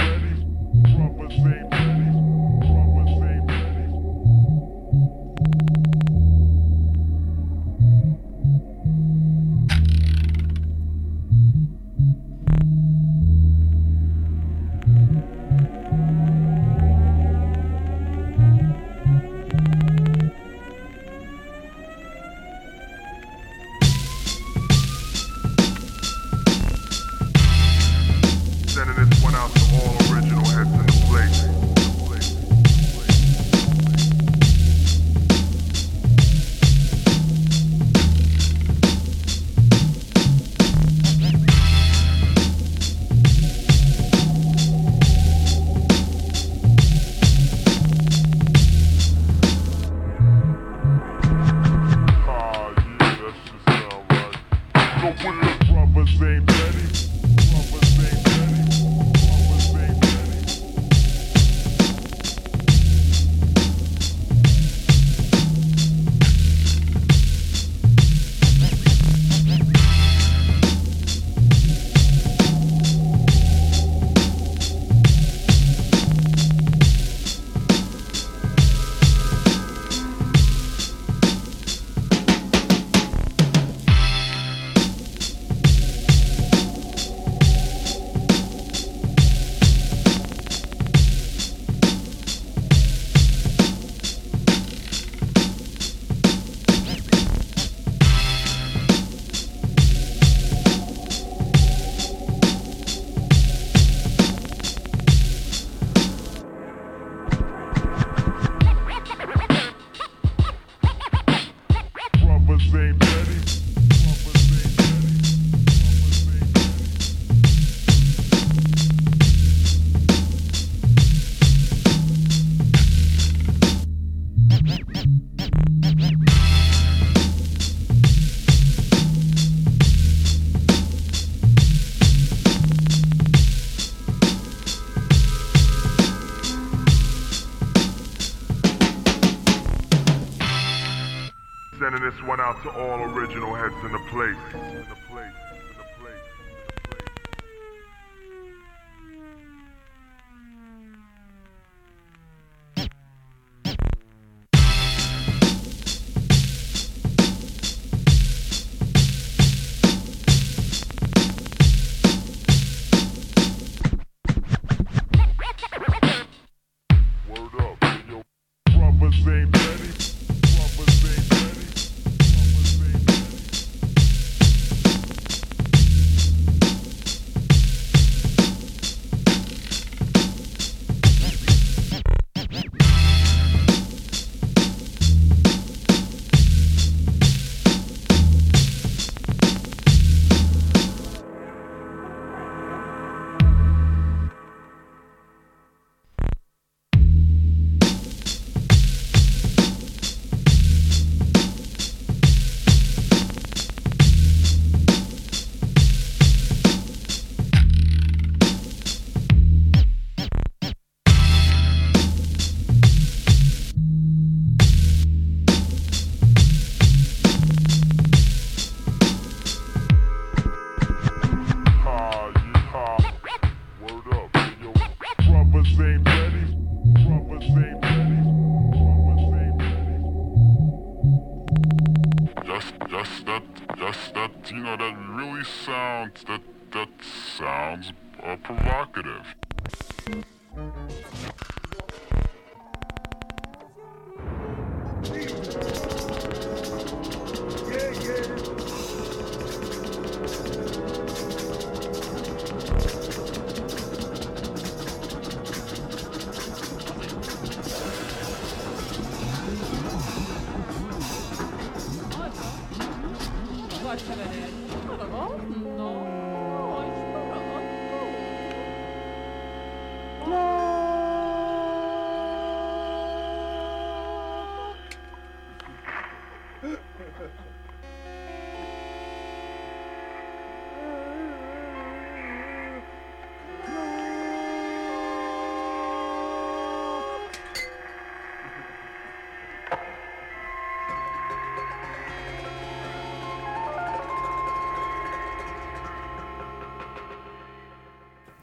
baby. 112.71 113.08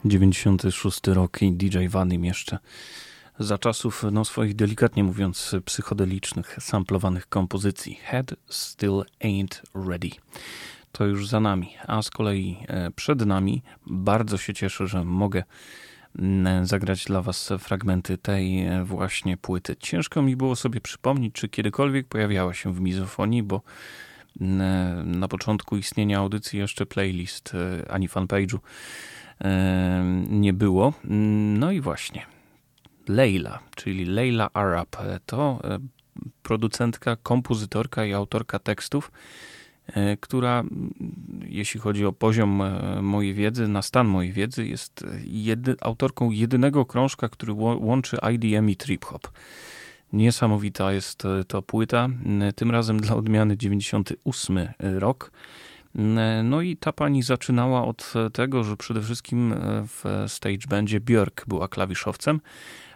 96 0.07 1.07
rok 1.07 1.41
i 1.41 1.53
DJ 1.53 1.87
Vadim 1.87 2.25
jeszcze 2.25 2.59
za 3.39 3.57
czasów 3.57 4.03
no, 4.11 4.25
swoich 4.25 4.55
delikatnie 4.55 5.03
mówiąc 5.03 5.55
psychodelicznych, 5.65 6.57
samplowanych 6.59 7.29
kompozycji. 7.29 7.99
Head 8.03 8.35
Still 8.49 9.03
Ain't 9.23 9.61
Ready. 9.89 10.09
To 10.91 11.05
już 11.05 11.27
za 11.27 11.39
nami, 11.39 11.73
a 11.87 12.01
z 12.01 12.09
kolei 12.09 12.57
e, 12.67 12.91
przed 12.91 13.25
nami 13.25 13.61
bardzo 13.85 14.37
się 14.37 14.53
cieszę, 14.53 14.87
że 14.87 15.03
mogę 15.03 15.43
zagrać 16.63 17.05
dla 17.05 17.21
Was 17.21 17.49
fragmenty 17.59 18.17
tej 18.17 18.65
e, 18.65 18.83
właśnie 18.83 19.37
płyty. 19.37 19.75
Ciężko 19.75 20.21
mi 20.21 20.35
było 20.35 20.55
sobie 20.55 20.81
przypomnieć, 20.81 21.33
czy 21.33 21.49
kiedykolwiek 21.49 22.07
pojawiała 22.07 22.53
się 22.53 22.73
w 22.73 22.81
mizofonii, 22.81 23.43
bo 23.43 23.61
e, 24.41 24.43
na 25.05 25.27
początku 25.27 25.77
istnienia 25.77 26.19
audycji 26.19 26.59
jeszcze 26.59 26.85
playlist 26.85 27.53
ani 27.89 28.09
fanpage'u 28.09 28.57
nie 30.29 30.53
było. 30.53 30.93
No 31.03 31.71
i 31.71 31.81
właśnie. 31.81 32.25
Leila, 33.07 33.59
czyli 33.75 34.05
Leila 34.05 34.49
Arab, 34.53 34.95
e, 34.99 35.19
to 35.25 35.59
e, 35.63 35.79
producentka, 36.43 37.15
kompozytorka 37.15 38.05
i 38.05 38.13
autorka 38.13 38.59
tekstów, 38.59 39.11
e, 39.87 40.17
która, 40.17 40.63
jeśli 41.45 41.79
chodzi 41.79 42.05
o 42.05 42.13
poziom 42.13 42.63
mojej 43.01 43.33
wiedzy, 43.33 43.67
na 43.67 43.81
stan 43.81 44.07
mojej 44.07 44.33
wiedzy, 44.33 44.67
jest 44.67 45.05
jedy, 45.25 45.75
autorką 45.81 46.31
jedynego 46.31 46.85
krążka, 46.85 47.29
który 47.29 47.53
łączy 47.53 48.17
IDM 48.33 48.69
i 48.69 48.75
trip-hop. 48.75 49.31
Niesamowita 50.13 50.91
jest 50.91 51.23
to 51.47 51.61
płyta, 51.61 52.09
tym 52.55 52.71
razem 52.71 52.99
dla 52.99 53.15
odmiany 53.15 53.57
98 53.57 54.59
rok. 54.79 55.31
M, 55.97 56.49
No 56.49 56.61
i 56.61 56.77
ta 56.77 56.93
pani 56.93 57.23
zaczynała 57.23 57.85
od 57.85 58.13
e, 58.15 58.29
tego, 58.29 58.63
że 58.63 58.77
przede 58.77 59.01
wszystkim 59.01 59.53
e, 59.53 59.57
w 59.87 60.23
stage 60.27 60.67
bandzie 60.69 60.99
Björk 60.99 61.45
była 61.47 61.67
klawiszowcem, 61.67 62.41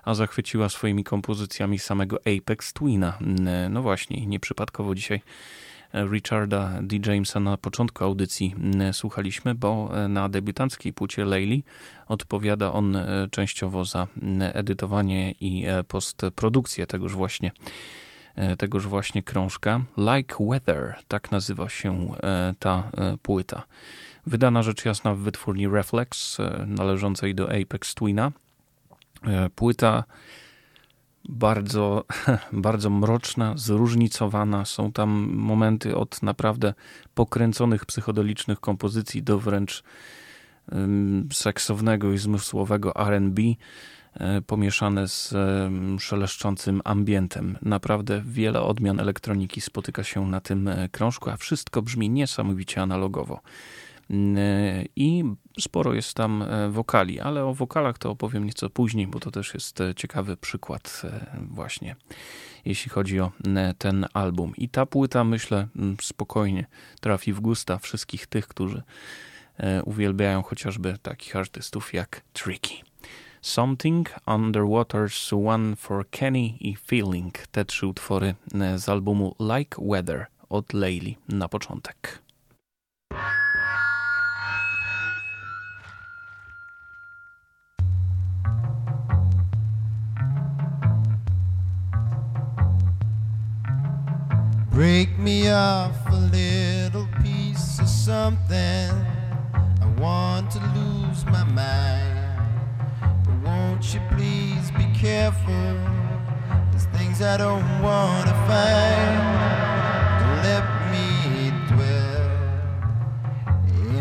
a 0.03 0.13
zachwyciła 0.13 0.69
swoimi 0.69 1.03
kompozycjami 1.03 1.79
samego 1.79 2.17
Apex 2.37 2.73
Twina. 2.73 3.17
M, 3.21 3.73
No 3.73 3.81
właśnie, 3.81 4.25
nieprzypadkowo 4.25 4.95
dzisiaj 4.95 5.21
e, 5.93 6.07
Richarda 6.07 6.71
D. 6.81 7.11
Jamesa 7.11 7.39
na 7.39 7.57
początku 7.57 8.03
audycji 8.03 8.55
słuchaliśmy, 8.91 9.55
bo 9.55 9.91
e, 10.03 10.07
na 10.07 10.29
debiutanckiej 10.29 10.93
płycie 10.93 11.25
Layli 11.25 11.63
odpowiada 12.07 12.71
on 12.73 12.95
e, 12.95 13.27
częściowo 13.31 13.85
za 13.85 14.07
edytowanie 14.53 15.31
i 15.31 15.65
e, 15.67 15.83
postprodukcję 15.83 16.87
tegoż 16.87 17.15
właśnie 17.15 17.51
e, 17.51 18.00
tegoż 18.57 18.87
właśnie 18.87 19.23
krążka. 19.23 19.81
Like 19.97 20.35
Weather, 20.39 20.95
tak 21.07 21.31
nazywa 21.31 21.69
się 21.69 22.15
e, 22.23 22.53
ta 22.59 22.91
e, 22.97 23.17
płyta. 23.21 23.63
Wydana 24.27 24.63
rzecz 24.63 24.85
jasna 24.85 25.15
w 25.15 25.17
wytwórni 25.17 25.67
Reflex, 25.67 26.39
e, 26.39 26.65
należącej 26.67 27.35
do 27.35 27.49
Apex 27.61 27.95
Twina. 27.95 28.31
E, 29.23 29.49
Płyta 29.49 30.03
bardzo, 31.29 32.05
bardzo 32.53 32.89
mroczna, 32.89 33.53
zróżnicowana. 33.57 34.65
Są 34.65 34.91
tam 34.91 35.09
momenty 35.33 35.95
od 35.95 36.23
naprawdę 36.23 36.73
pokręconych 37.13 37.85
psychodelicznych 37.85 38.59
kompozycji 38.59 39.23
do 39.23 39.39
wręcz 39.39 39.83
seksownego 41.33 42.11
i 42.11 42.17
zmysłowego 42.17 42.95
R&B 42.95 43.41
e, 43.41 43.55
pomieszane 44.47 45.07
z 45.07 45.33
em, 45.33 45.99
szeleszczącym 45.99 46.81
ambientem. 46.83 47.57
Naprawdę 47.61 48.21
wiele 48.25 48.61
odmian 48.61 48.99
elektroniki 48.99 49.61
spotyka 49.61 50.03
się 50.03 50.27
na 50.27 50.41
tym 50.41 50.67
e, 50.67 50.89
krążku, 50.89 51.29
a 51.29 51.37
wszystko 51.37 51.81
brzmi 51.81 52.09
niesamowicie 52.09 52.81
analogowo. 52.81 53.41
Mm, 54.09 54.37
e, 54.37 54.85
I 54.95 55.23
sporo 55.59 55.93
jest 55.93 56.13
tam 56.13 56.41
e, 56.41 56.69
wokali, 56.69 57.19
ale 57.19 57.45
o 57.45 57.53
wokalach 57.53 57.97
to 57.97 58.11
opowiem 58.11 58.45
nieco 58.45 58.69
później, 58.69 59.07
bo 59.07 59.19
to 59.19 59.31
też 59.31 59.53
jest 59.53 59.81
e, 59.81 59.95
ciekawy 59.95 60.37
przykład 60.37 61.01
e, 61.03 61.25
właśnie, 61.49 61.95
jeśli 62.65 62.91
chodzi 62.91 63.19
o 63.19 63.31
e, 63.55 63.73
ten 63.77 64.05
album. 64.13 64.53
I 64.57 64.69
ta 64.69 64.85
płyta, 64.85 65.23
myślę, 65.23 65.67
mm, 65.75 65.97
spokojnie 66.01 66.65
trafi 67.01 67.33
w 67.33 67.39
gusta 67.39 67.77
wszystkich 67.77 68.27
tych, 68.27 68.47
którzy 68.47 68.81
e, 69.57 69.83
uwielbiają 69.83 70.43
chociażby 70.43 70.97
takich 71.01 71.35
artystów 71.35 71.93
jak 71.93 72.21
Tricky. 72.33 72.90
Something, 73.43 74.05
Underwater's 74.27 75.33
One 75.33 75.75
for 75.75 76.03
Kenny 76.03 76.57
i 76.61 76.75
Feeling. 76.75 77.33
Te 77.51 77.65
trzy 77.65 77.85
utwory 77.87 78.35
z 78.75 78.89
albumu 78.89 79.35
Like 79.39 79.77
Weather 79.79 80.27
od 80.49 80.73
Leili 80.73 81.17
na 81.27 81.47
początek. 81.47 82.21
Break 94.71 95.17
me 95.17 95.49
off 95.49 96.07
a 96.07 96.19
little 96.31 97.07
piece 97.23 97.81
of 97.81 97.89
something. 97.89 98.91
I 99.81 99.99
want 99.99 100.51
to 100.51 100.59
lose 100.75 101.25
my 101.25 101.43
mind. 101.43 102.20
Won't 103.51 103.93
you 103.93 103.99
please 104.11 104.71
be 104.71 104.85
careful? 104.97 105.75
There's 106.71 106.85
things 106.95 107.21
I 107.21 107.35
don't 107.35 107.67
want 107.81 108.25
to 108.27 108.33
find. 108.47 109.17
Don't 110.21 110.41
let 110.49 110.65
me 110.93 111.51
dwell 111.71 112.29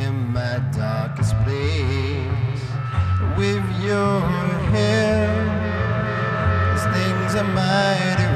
in 0.04 0.14
my 0.32 0.58
darkest 0.70 1.34
place 1.42 2.62
with 3.36 3.64
your 3.82 4.20
help. 4.74 5.50
There's 6.66 6.86
things 6.94 7.34
I 7.34 7.42
might 7.42 8.29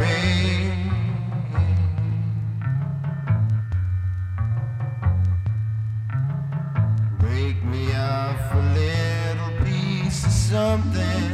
something. 10.54 11.30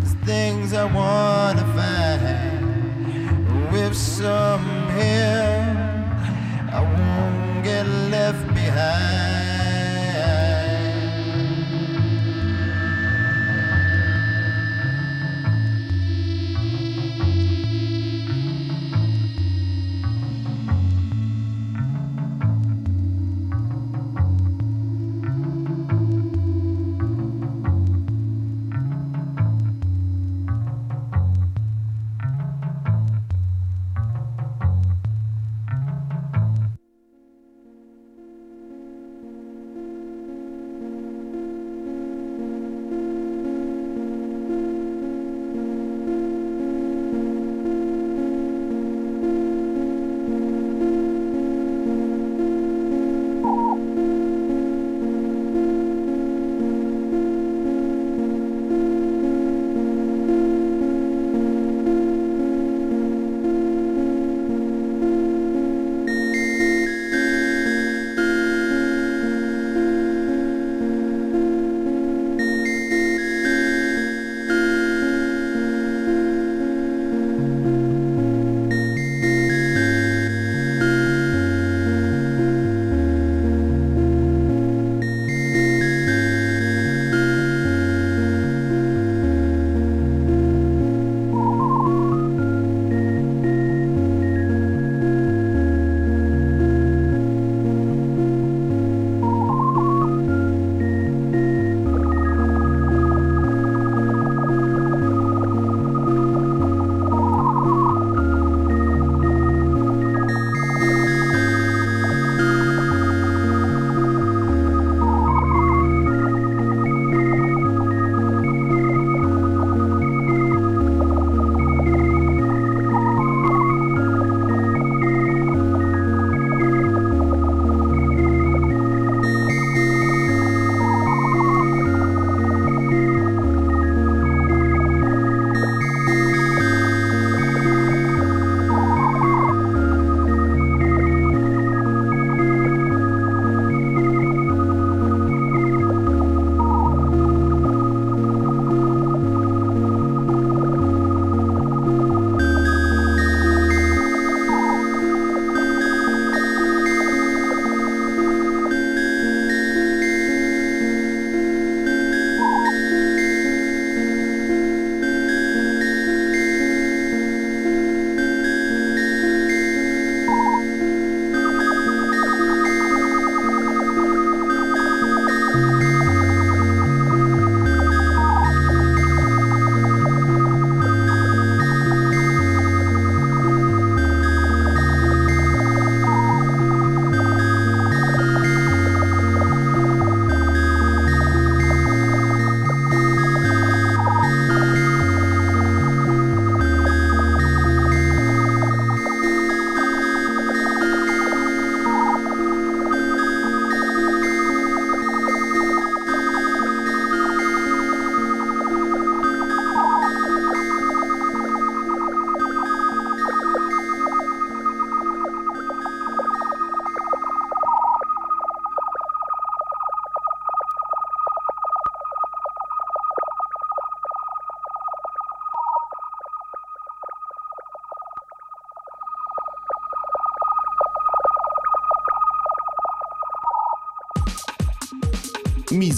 There's 0.00 0.14
things 0.26 0.72
I 0.72 0.86
wanna 1.00 1.64
find. 1.78 2.24
With 3.72 3.94
some 3.96 4.66
help, 5.00 5.76
I 6.78 6.80
won't 6.96 7.62
get 7.62 7.86
left 8.14 8.44
behind. 8.52 9.33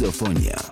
Mizofonia. 0.07 0.66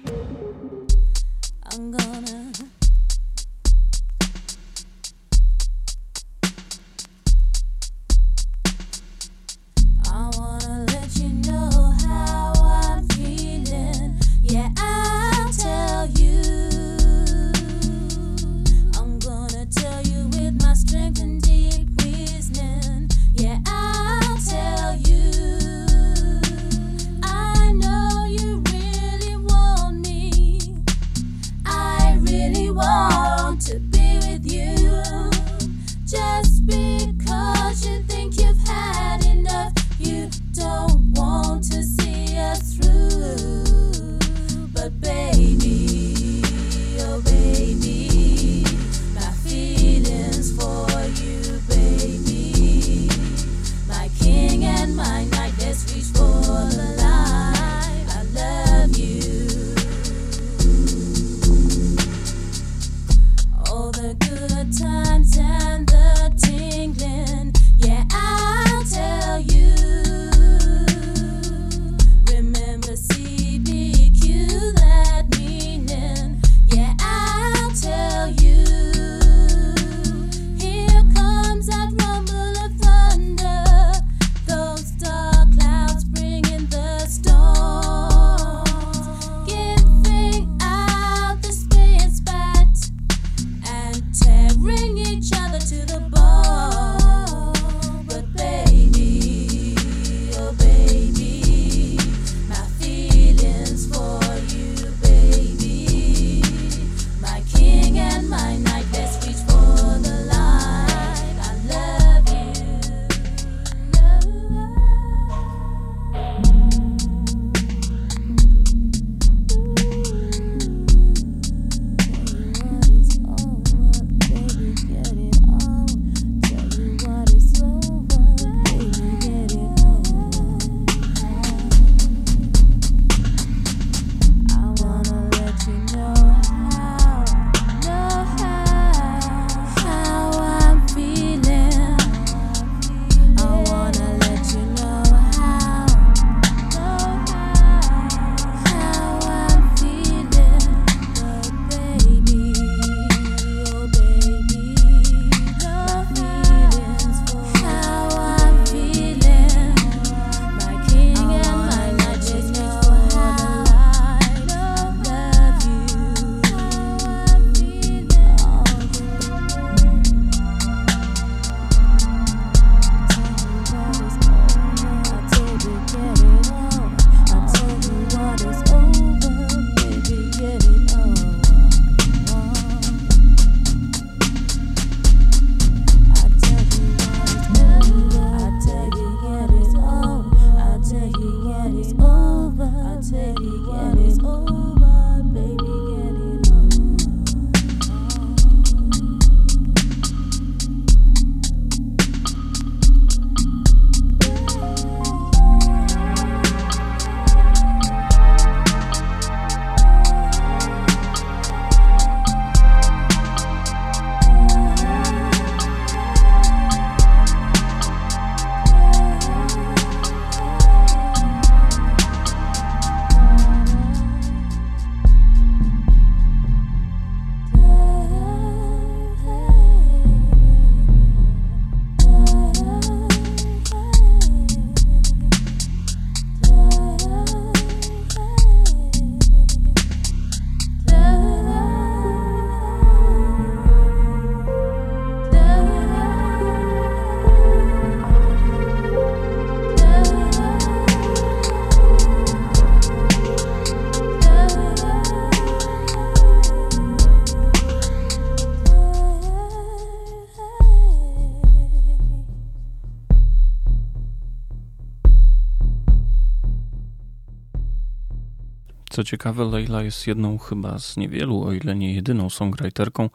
Co 268.95 269.05
ciekawe, 269.05 269.45
Leila 269.45 269.83
jest 269.83 270.07
jedną 270.07 270.39
chyba 270.39 270.79
z 270.79 270.97
niewielu, 270.97 271.43
o 271.45 271.53
ile 271.53 271.75
nie 271.75 271.95
jedyną 271.95 272.31
songwriterką, 272.31 273.11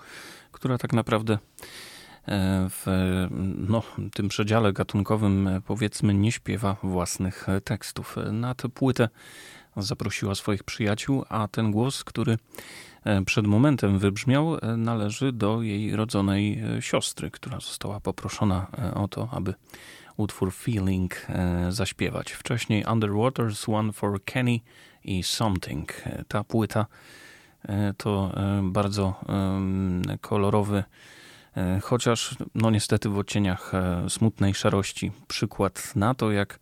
która 0.51 0.77
tak 0.77 0.93
naprawdę 0.93 1.33
e, 1.33 1.39
w 2.69 2.85
no, 3.69 3.83
tym 4.13 4.29
przedziale 4.29 4.73
gatunkowym 4.73 5.47
e, 5.47 5.61
powiedzmy 5.61 6.13
nie 6.13 6.31
śpiewa 6.31 6.75
własnych 6.83 7.49
e, 7.49 7.61
tekstów. 7.61 8.15
Na 8.31 8.55
tę 8.55 8.69
płytę 8.69 9.09
zaprosiła 9.77 10.35
swoich 10.35 10.63
przyjaciół, 10.63 11.23
a 11.29 11.47
ten 11.47 11.71
głos, 11.71 12.03
który 12.03 12.37
przed 13.25 13.47
momentem 13.47 13.99
wybrzmiał, 13.99 14.57
należy 14.77 15.31
do 15.31 15.61
jej 15.61 15.95
rodzonej 15.95 16.63
siostry, 16.79 17.31
która 17.31 17.59
została 17.59 17.99
poproszona 17.99 18.67
o 18.95 19.07
to, 19.07 19.29
aby 19.31 19.53
utwór 20.17 20.53
Feeling 20.53 21.27
zaśpiewać. 21.69 22.31
Wcześniej 22.31 22.85
Underwater's 22.85 23.73
One 23.75 23.93
for 23.93 24.23
Kenny 24.23 24.59
i 25.03 25.23
Something. 25.23 26.03
Ta 26.27 26.43
płyta 26.43 26.85
e, 27.63 27.93
to 27.97 28.31
e, 28.37 28.61
bardzo 28.63 29.13
kolorowy, 30.21 30.83
e, 31.57 31.79
chociaż 31.79 32.35
no 32.55 32.69
niestety 32.69 33.09
w 33.09 33.17
odcieniach 33.17 33.71
smutnej 34.07 34.53
szarości. 34.53 35.11
Przykład 35.27 35.95
na 35.95 36.13
to, 36.13 36.31
jak 36.31 36.59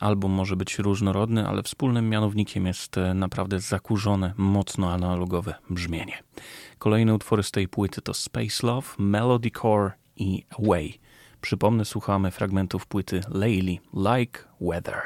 album 0.00 0.32
może 0.32 0.56
być 0.56 0.78
różnorodny, 0.78 1.48
ale 1.48 1.62
wspólnym 1.62 2.08
mianownikiem 2.08 2.66
jest 2.66 2.96
naprawdę 3.14 3.60
zakurzone, 3.60 4.32
mocno 4.36 4.92
analogowe 4.92 5.54
brzmienie. 5.70 6.22
Kolejne 6.78 7.14
utwory 7.14 7.42
z 7.42 7.50
tej 7.50 7.68
płyty 7.68 8.02
to 8.02 8.14
Space 8.14 8.66
Love, 8.66 8.88
Melody 8.98 9.50
Core 9.50 9.90
i 10.16 10.44
Away. 10.58 10.92
Przypomnę, 11.40 11.84
słuchamy 11.84 12.30
fragmentów 12.30 12.86
płyty 12.86 13.20
Layli, 13.28 13.80
Like 13.94 14.40
Weather. 14.60 15.02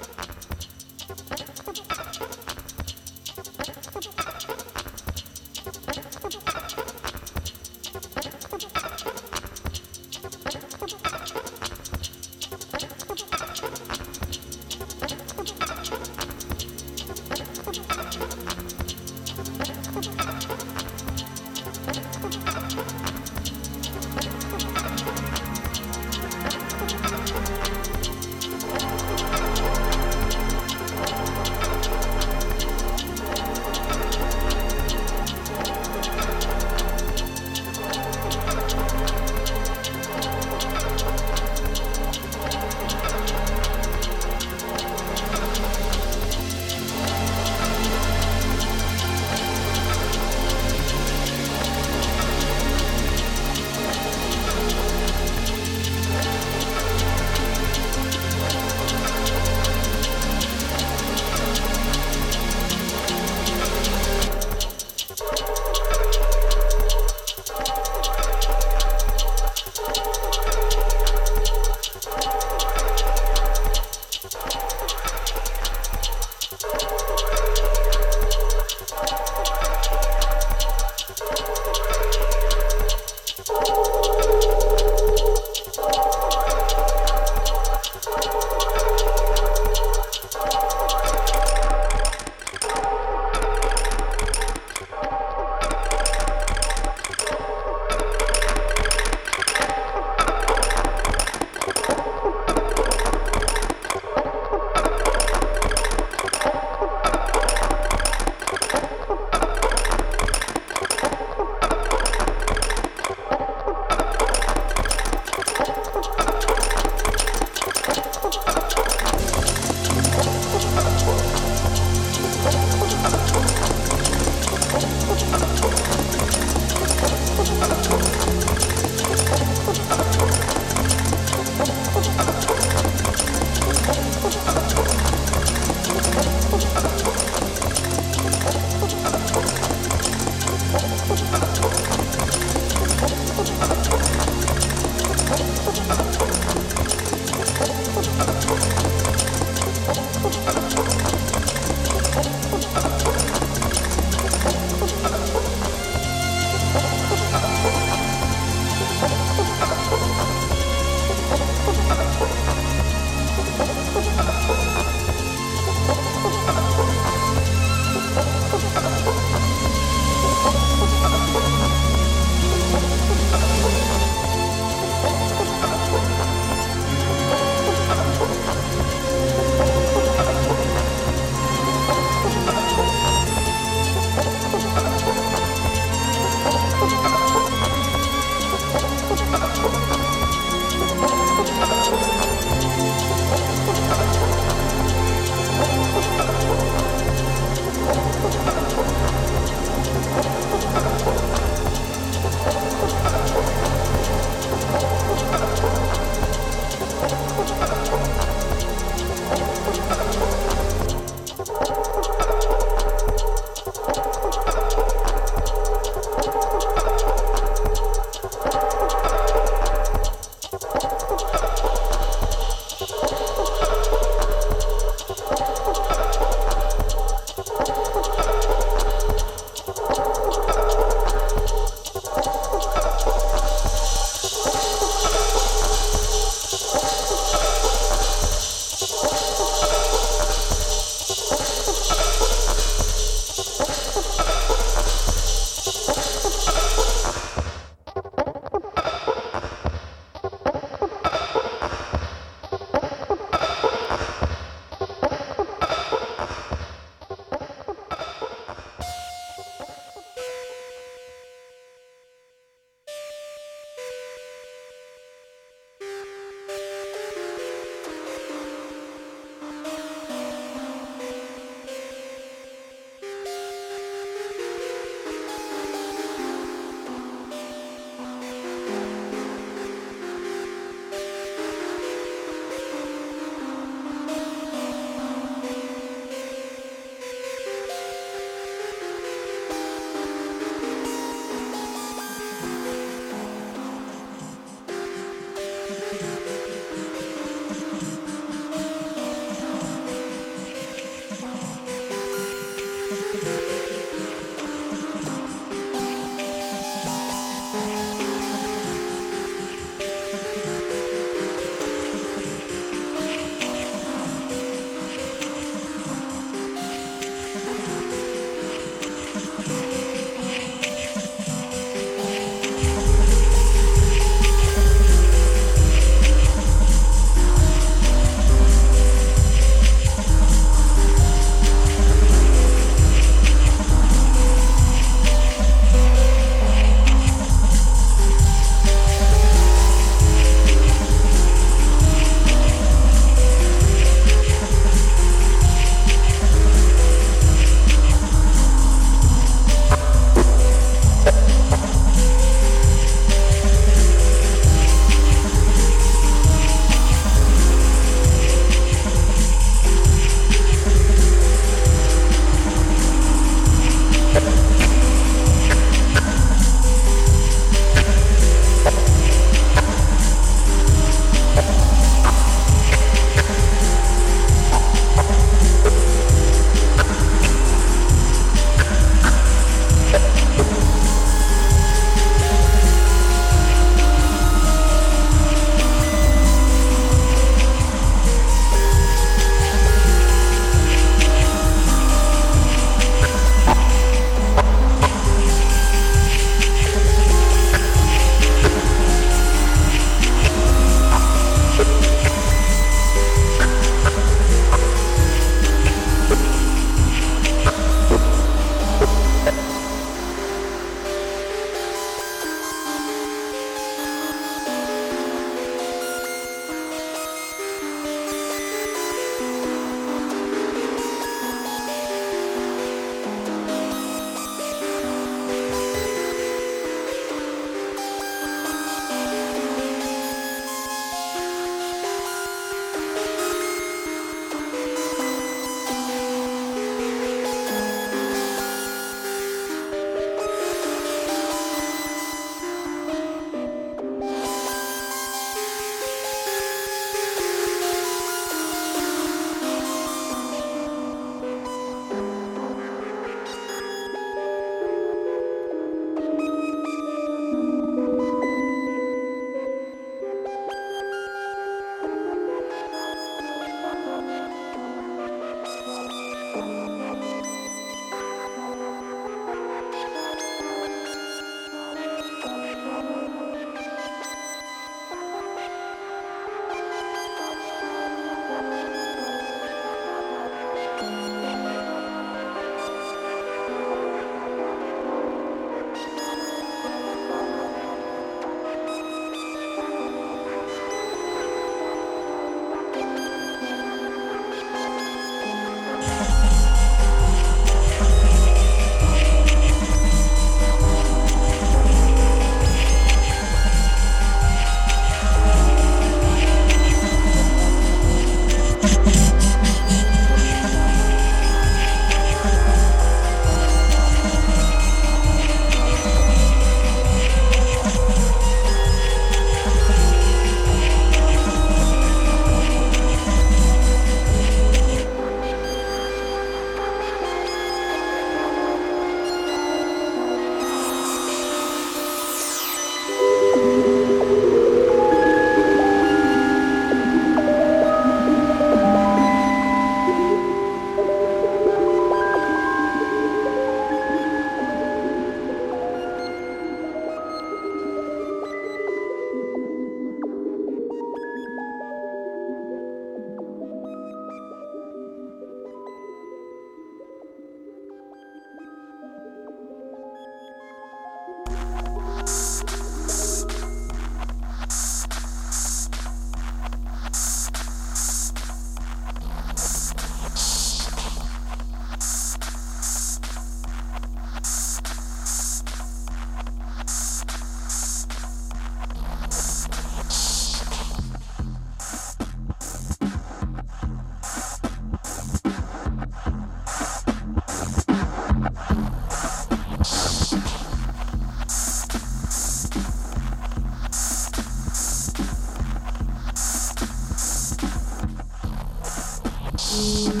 Bye. 599.51 600.00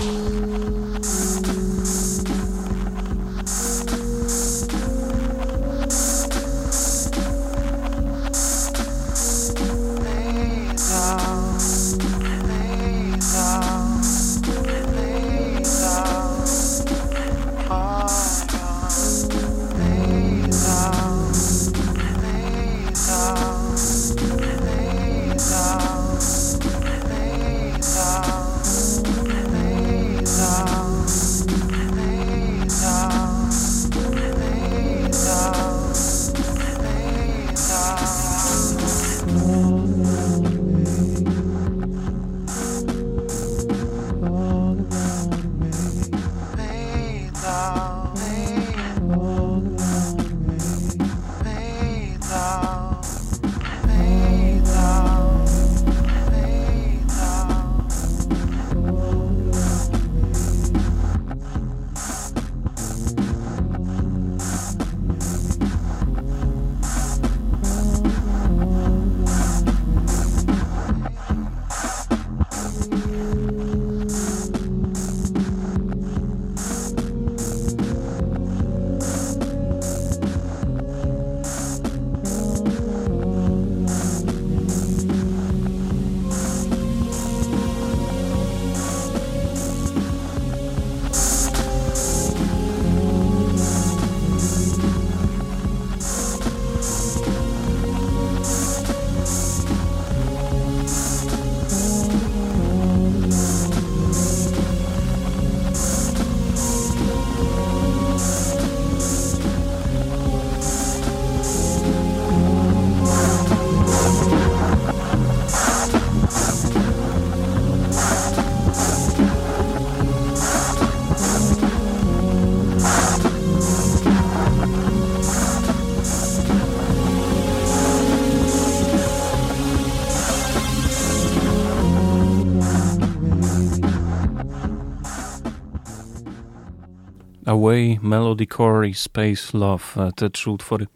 Away, 137.51 137.99
Melody 138.01 138.47
Core 138.47 138.89
i 138.89 138.93
Space 138.93 139.57
Love. 139.57 139.83
E, 139.97 140.11
te 140.15 140.29
trzy 140.29 140.51
utwory 140.51 140.87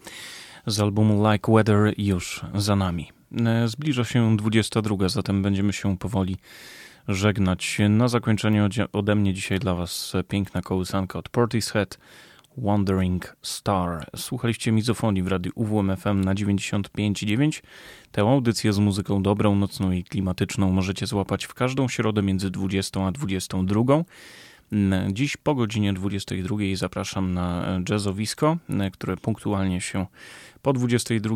z 0.68 0.80
albumu 0.80 1.32
Like 1.32 1.52
Weather 1.52 1.94
już 1.98 2.42
za 2.56 2.76
nami. 2.76 3.12
E, 3.46 3.68
zbliża 3.68 4.04
się 4.04 4.38
22, 4.38 5.10
zatem 5.10 5.42
będziemy 5.42 5.74
się 5.74 5.98
powoli 5.98 6.38
żegnać. 7.08 7.78
Na 7.90 8.08
zakończenie 8.08 8.70
ode 8.94 9.16
mnie 9.16 9.34
dzisiaj 9.34 9.60
dla 9.60 9.76
Was 9.76 10.14
piękna 10.28 10.62
kołysanka 10.62 11.20
od 11.20 11.30
Portishead, 11.30 11.98
Wandering 12.58 13.38
Star. 13.42 14.08
Słuchaliście 14.16 14.72
mizofonii 14.72 15.24
w 15.24 15.28
radiu 15.28 15.52
UWMFM 15.56 16.22
na 16.22 16.36
95.9. 16.36 17.62
Tę 18.12 18.22
audycję 18.22 18.74
z 18.74 18.80
muzyką 18.80 19.24
dobrą, 19.24 19.56
nocną 19.56 19.92
i 19.92 20.04
klimatyczną 20.04 20.72
możecie 20.72 21.08
złapać 21.08 21.46
w 21.46 21.54
każdą 21.54 21.88
środę 21.88 22.22
między 22.22 22.50
20 22.50 23.08
a 23.08 23.12
22. 23.12 24.04
Dziś 25.12 25.38
po 25.38 25.56
godzinie 25.56 25.94
22 25.94 26.58
zapraszam 26.76 27.34
na 27.34 27.80
jazzowisko, 27.90 28.58
które 28.94 29.18
punktualnie 29.18 29.82
się 29.82 30.06
po 30.62 30.74
22 30.74 31.36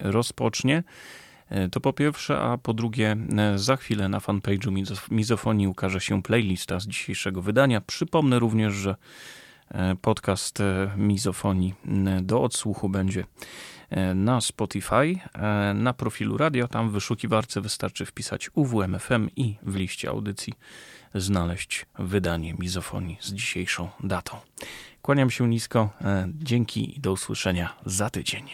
rozpocznie. 0.00 0.82
To 1.72 1.80
po 1.80 1.92
pierwsze, 1.92 2.40
a 2.40 2.58
po 2.58 2.74
drugie, 2.74 3.16
za 3.56 3.76
chwilę 3.76 4.08
na 4.08 4.18
fanpage'u 4.18 4.84
Mizofonii 5.10 5.68
ukaże 5.68 6.00
się 6.00 6.22
playlista 6.22 6.80
z 6.80 6.86
dzisiejszego 6.86 7.42
wydania. 7.42 7.80
Przypomnę 7.80 8.38
również, 8.38 8.74
że 8.74 8.96
podcast 10.00 10.58
Mizofonii 10.96 11.74
do 12.22 12.42
odsłuchu 12.42 12.88
będzie 12.88 13.24
na 14.14 14.40
Spotify, 14.40 15.18
na 15.74 15.92
profilu 15.92 16.36
radio. 16.36 16.68
Tam 16.68 16.90
w 16.90 16.92
wyszukiwarce 16.92 17.60
wystarczy 17.60 18.06
wpisać 18.06 18.50
UWMFM 18.54 19.28
i 19.36 19.56
w 19.62 19.76
liście 19.76 20.08
audycji 20.08 20.52
znaleźć 21.14 21.86
wydanie 21.98 22.54
mizofonii 22.54 23.18
z 23.20 23.32
dzisiejszą 23.32 23.88
datą. 24.04 24.36
Kłaniam 25.02 25.30
się 25.30 25.48
nisko, 25.48 25.90
e, 26.00 26.28
dzięki 26.34 26.96
i 26.96 27.00
do 27.00 27.12
usłyszenia 27.12 27.76
za 27.86 28.10
tydzień. 28.10 28.44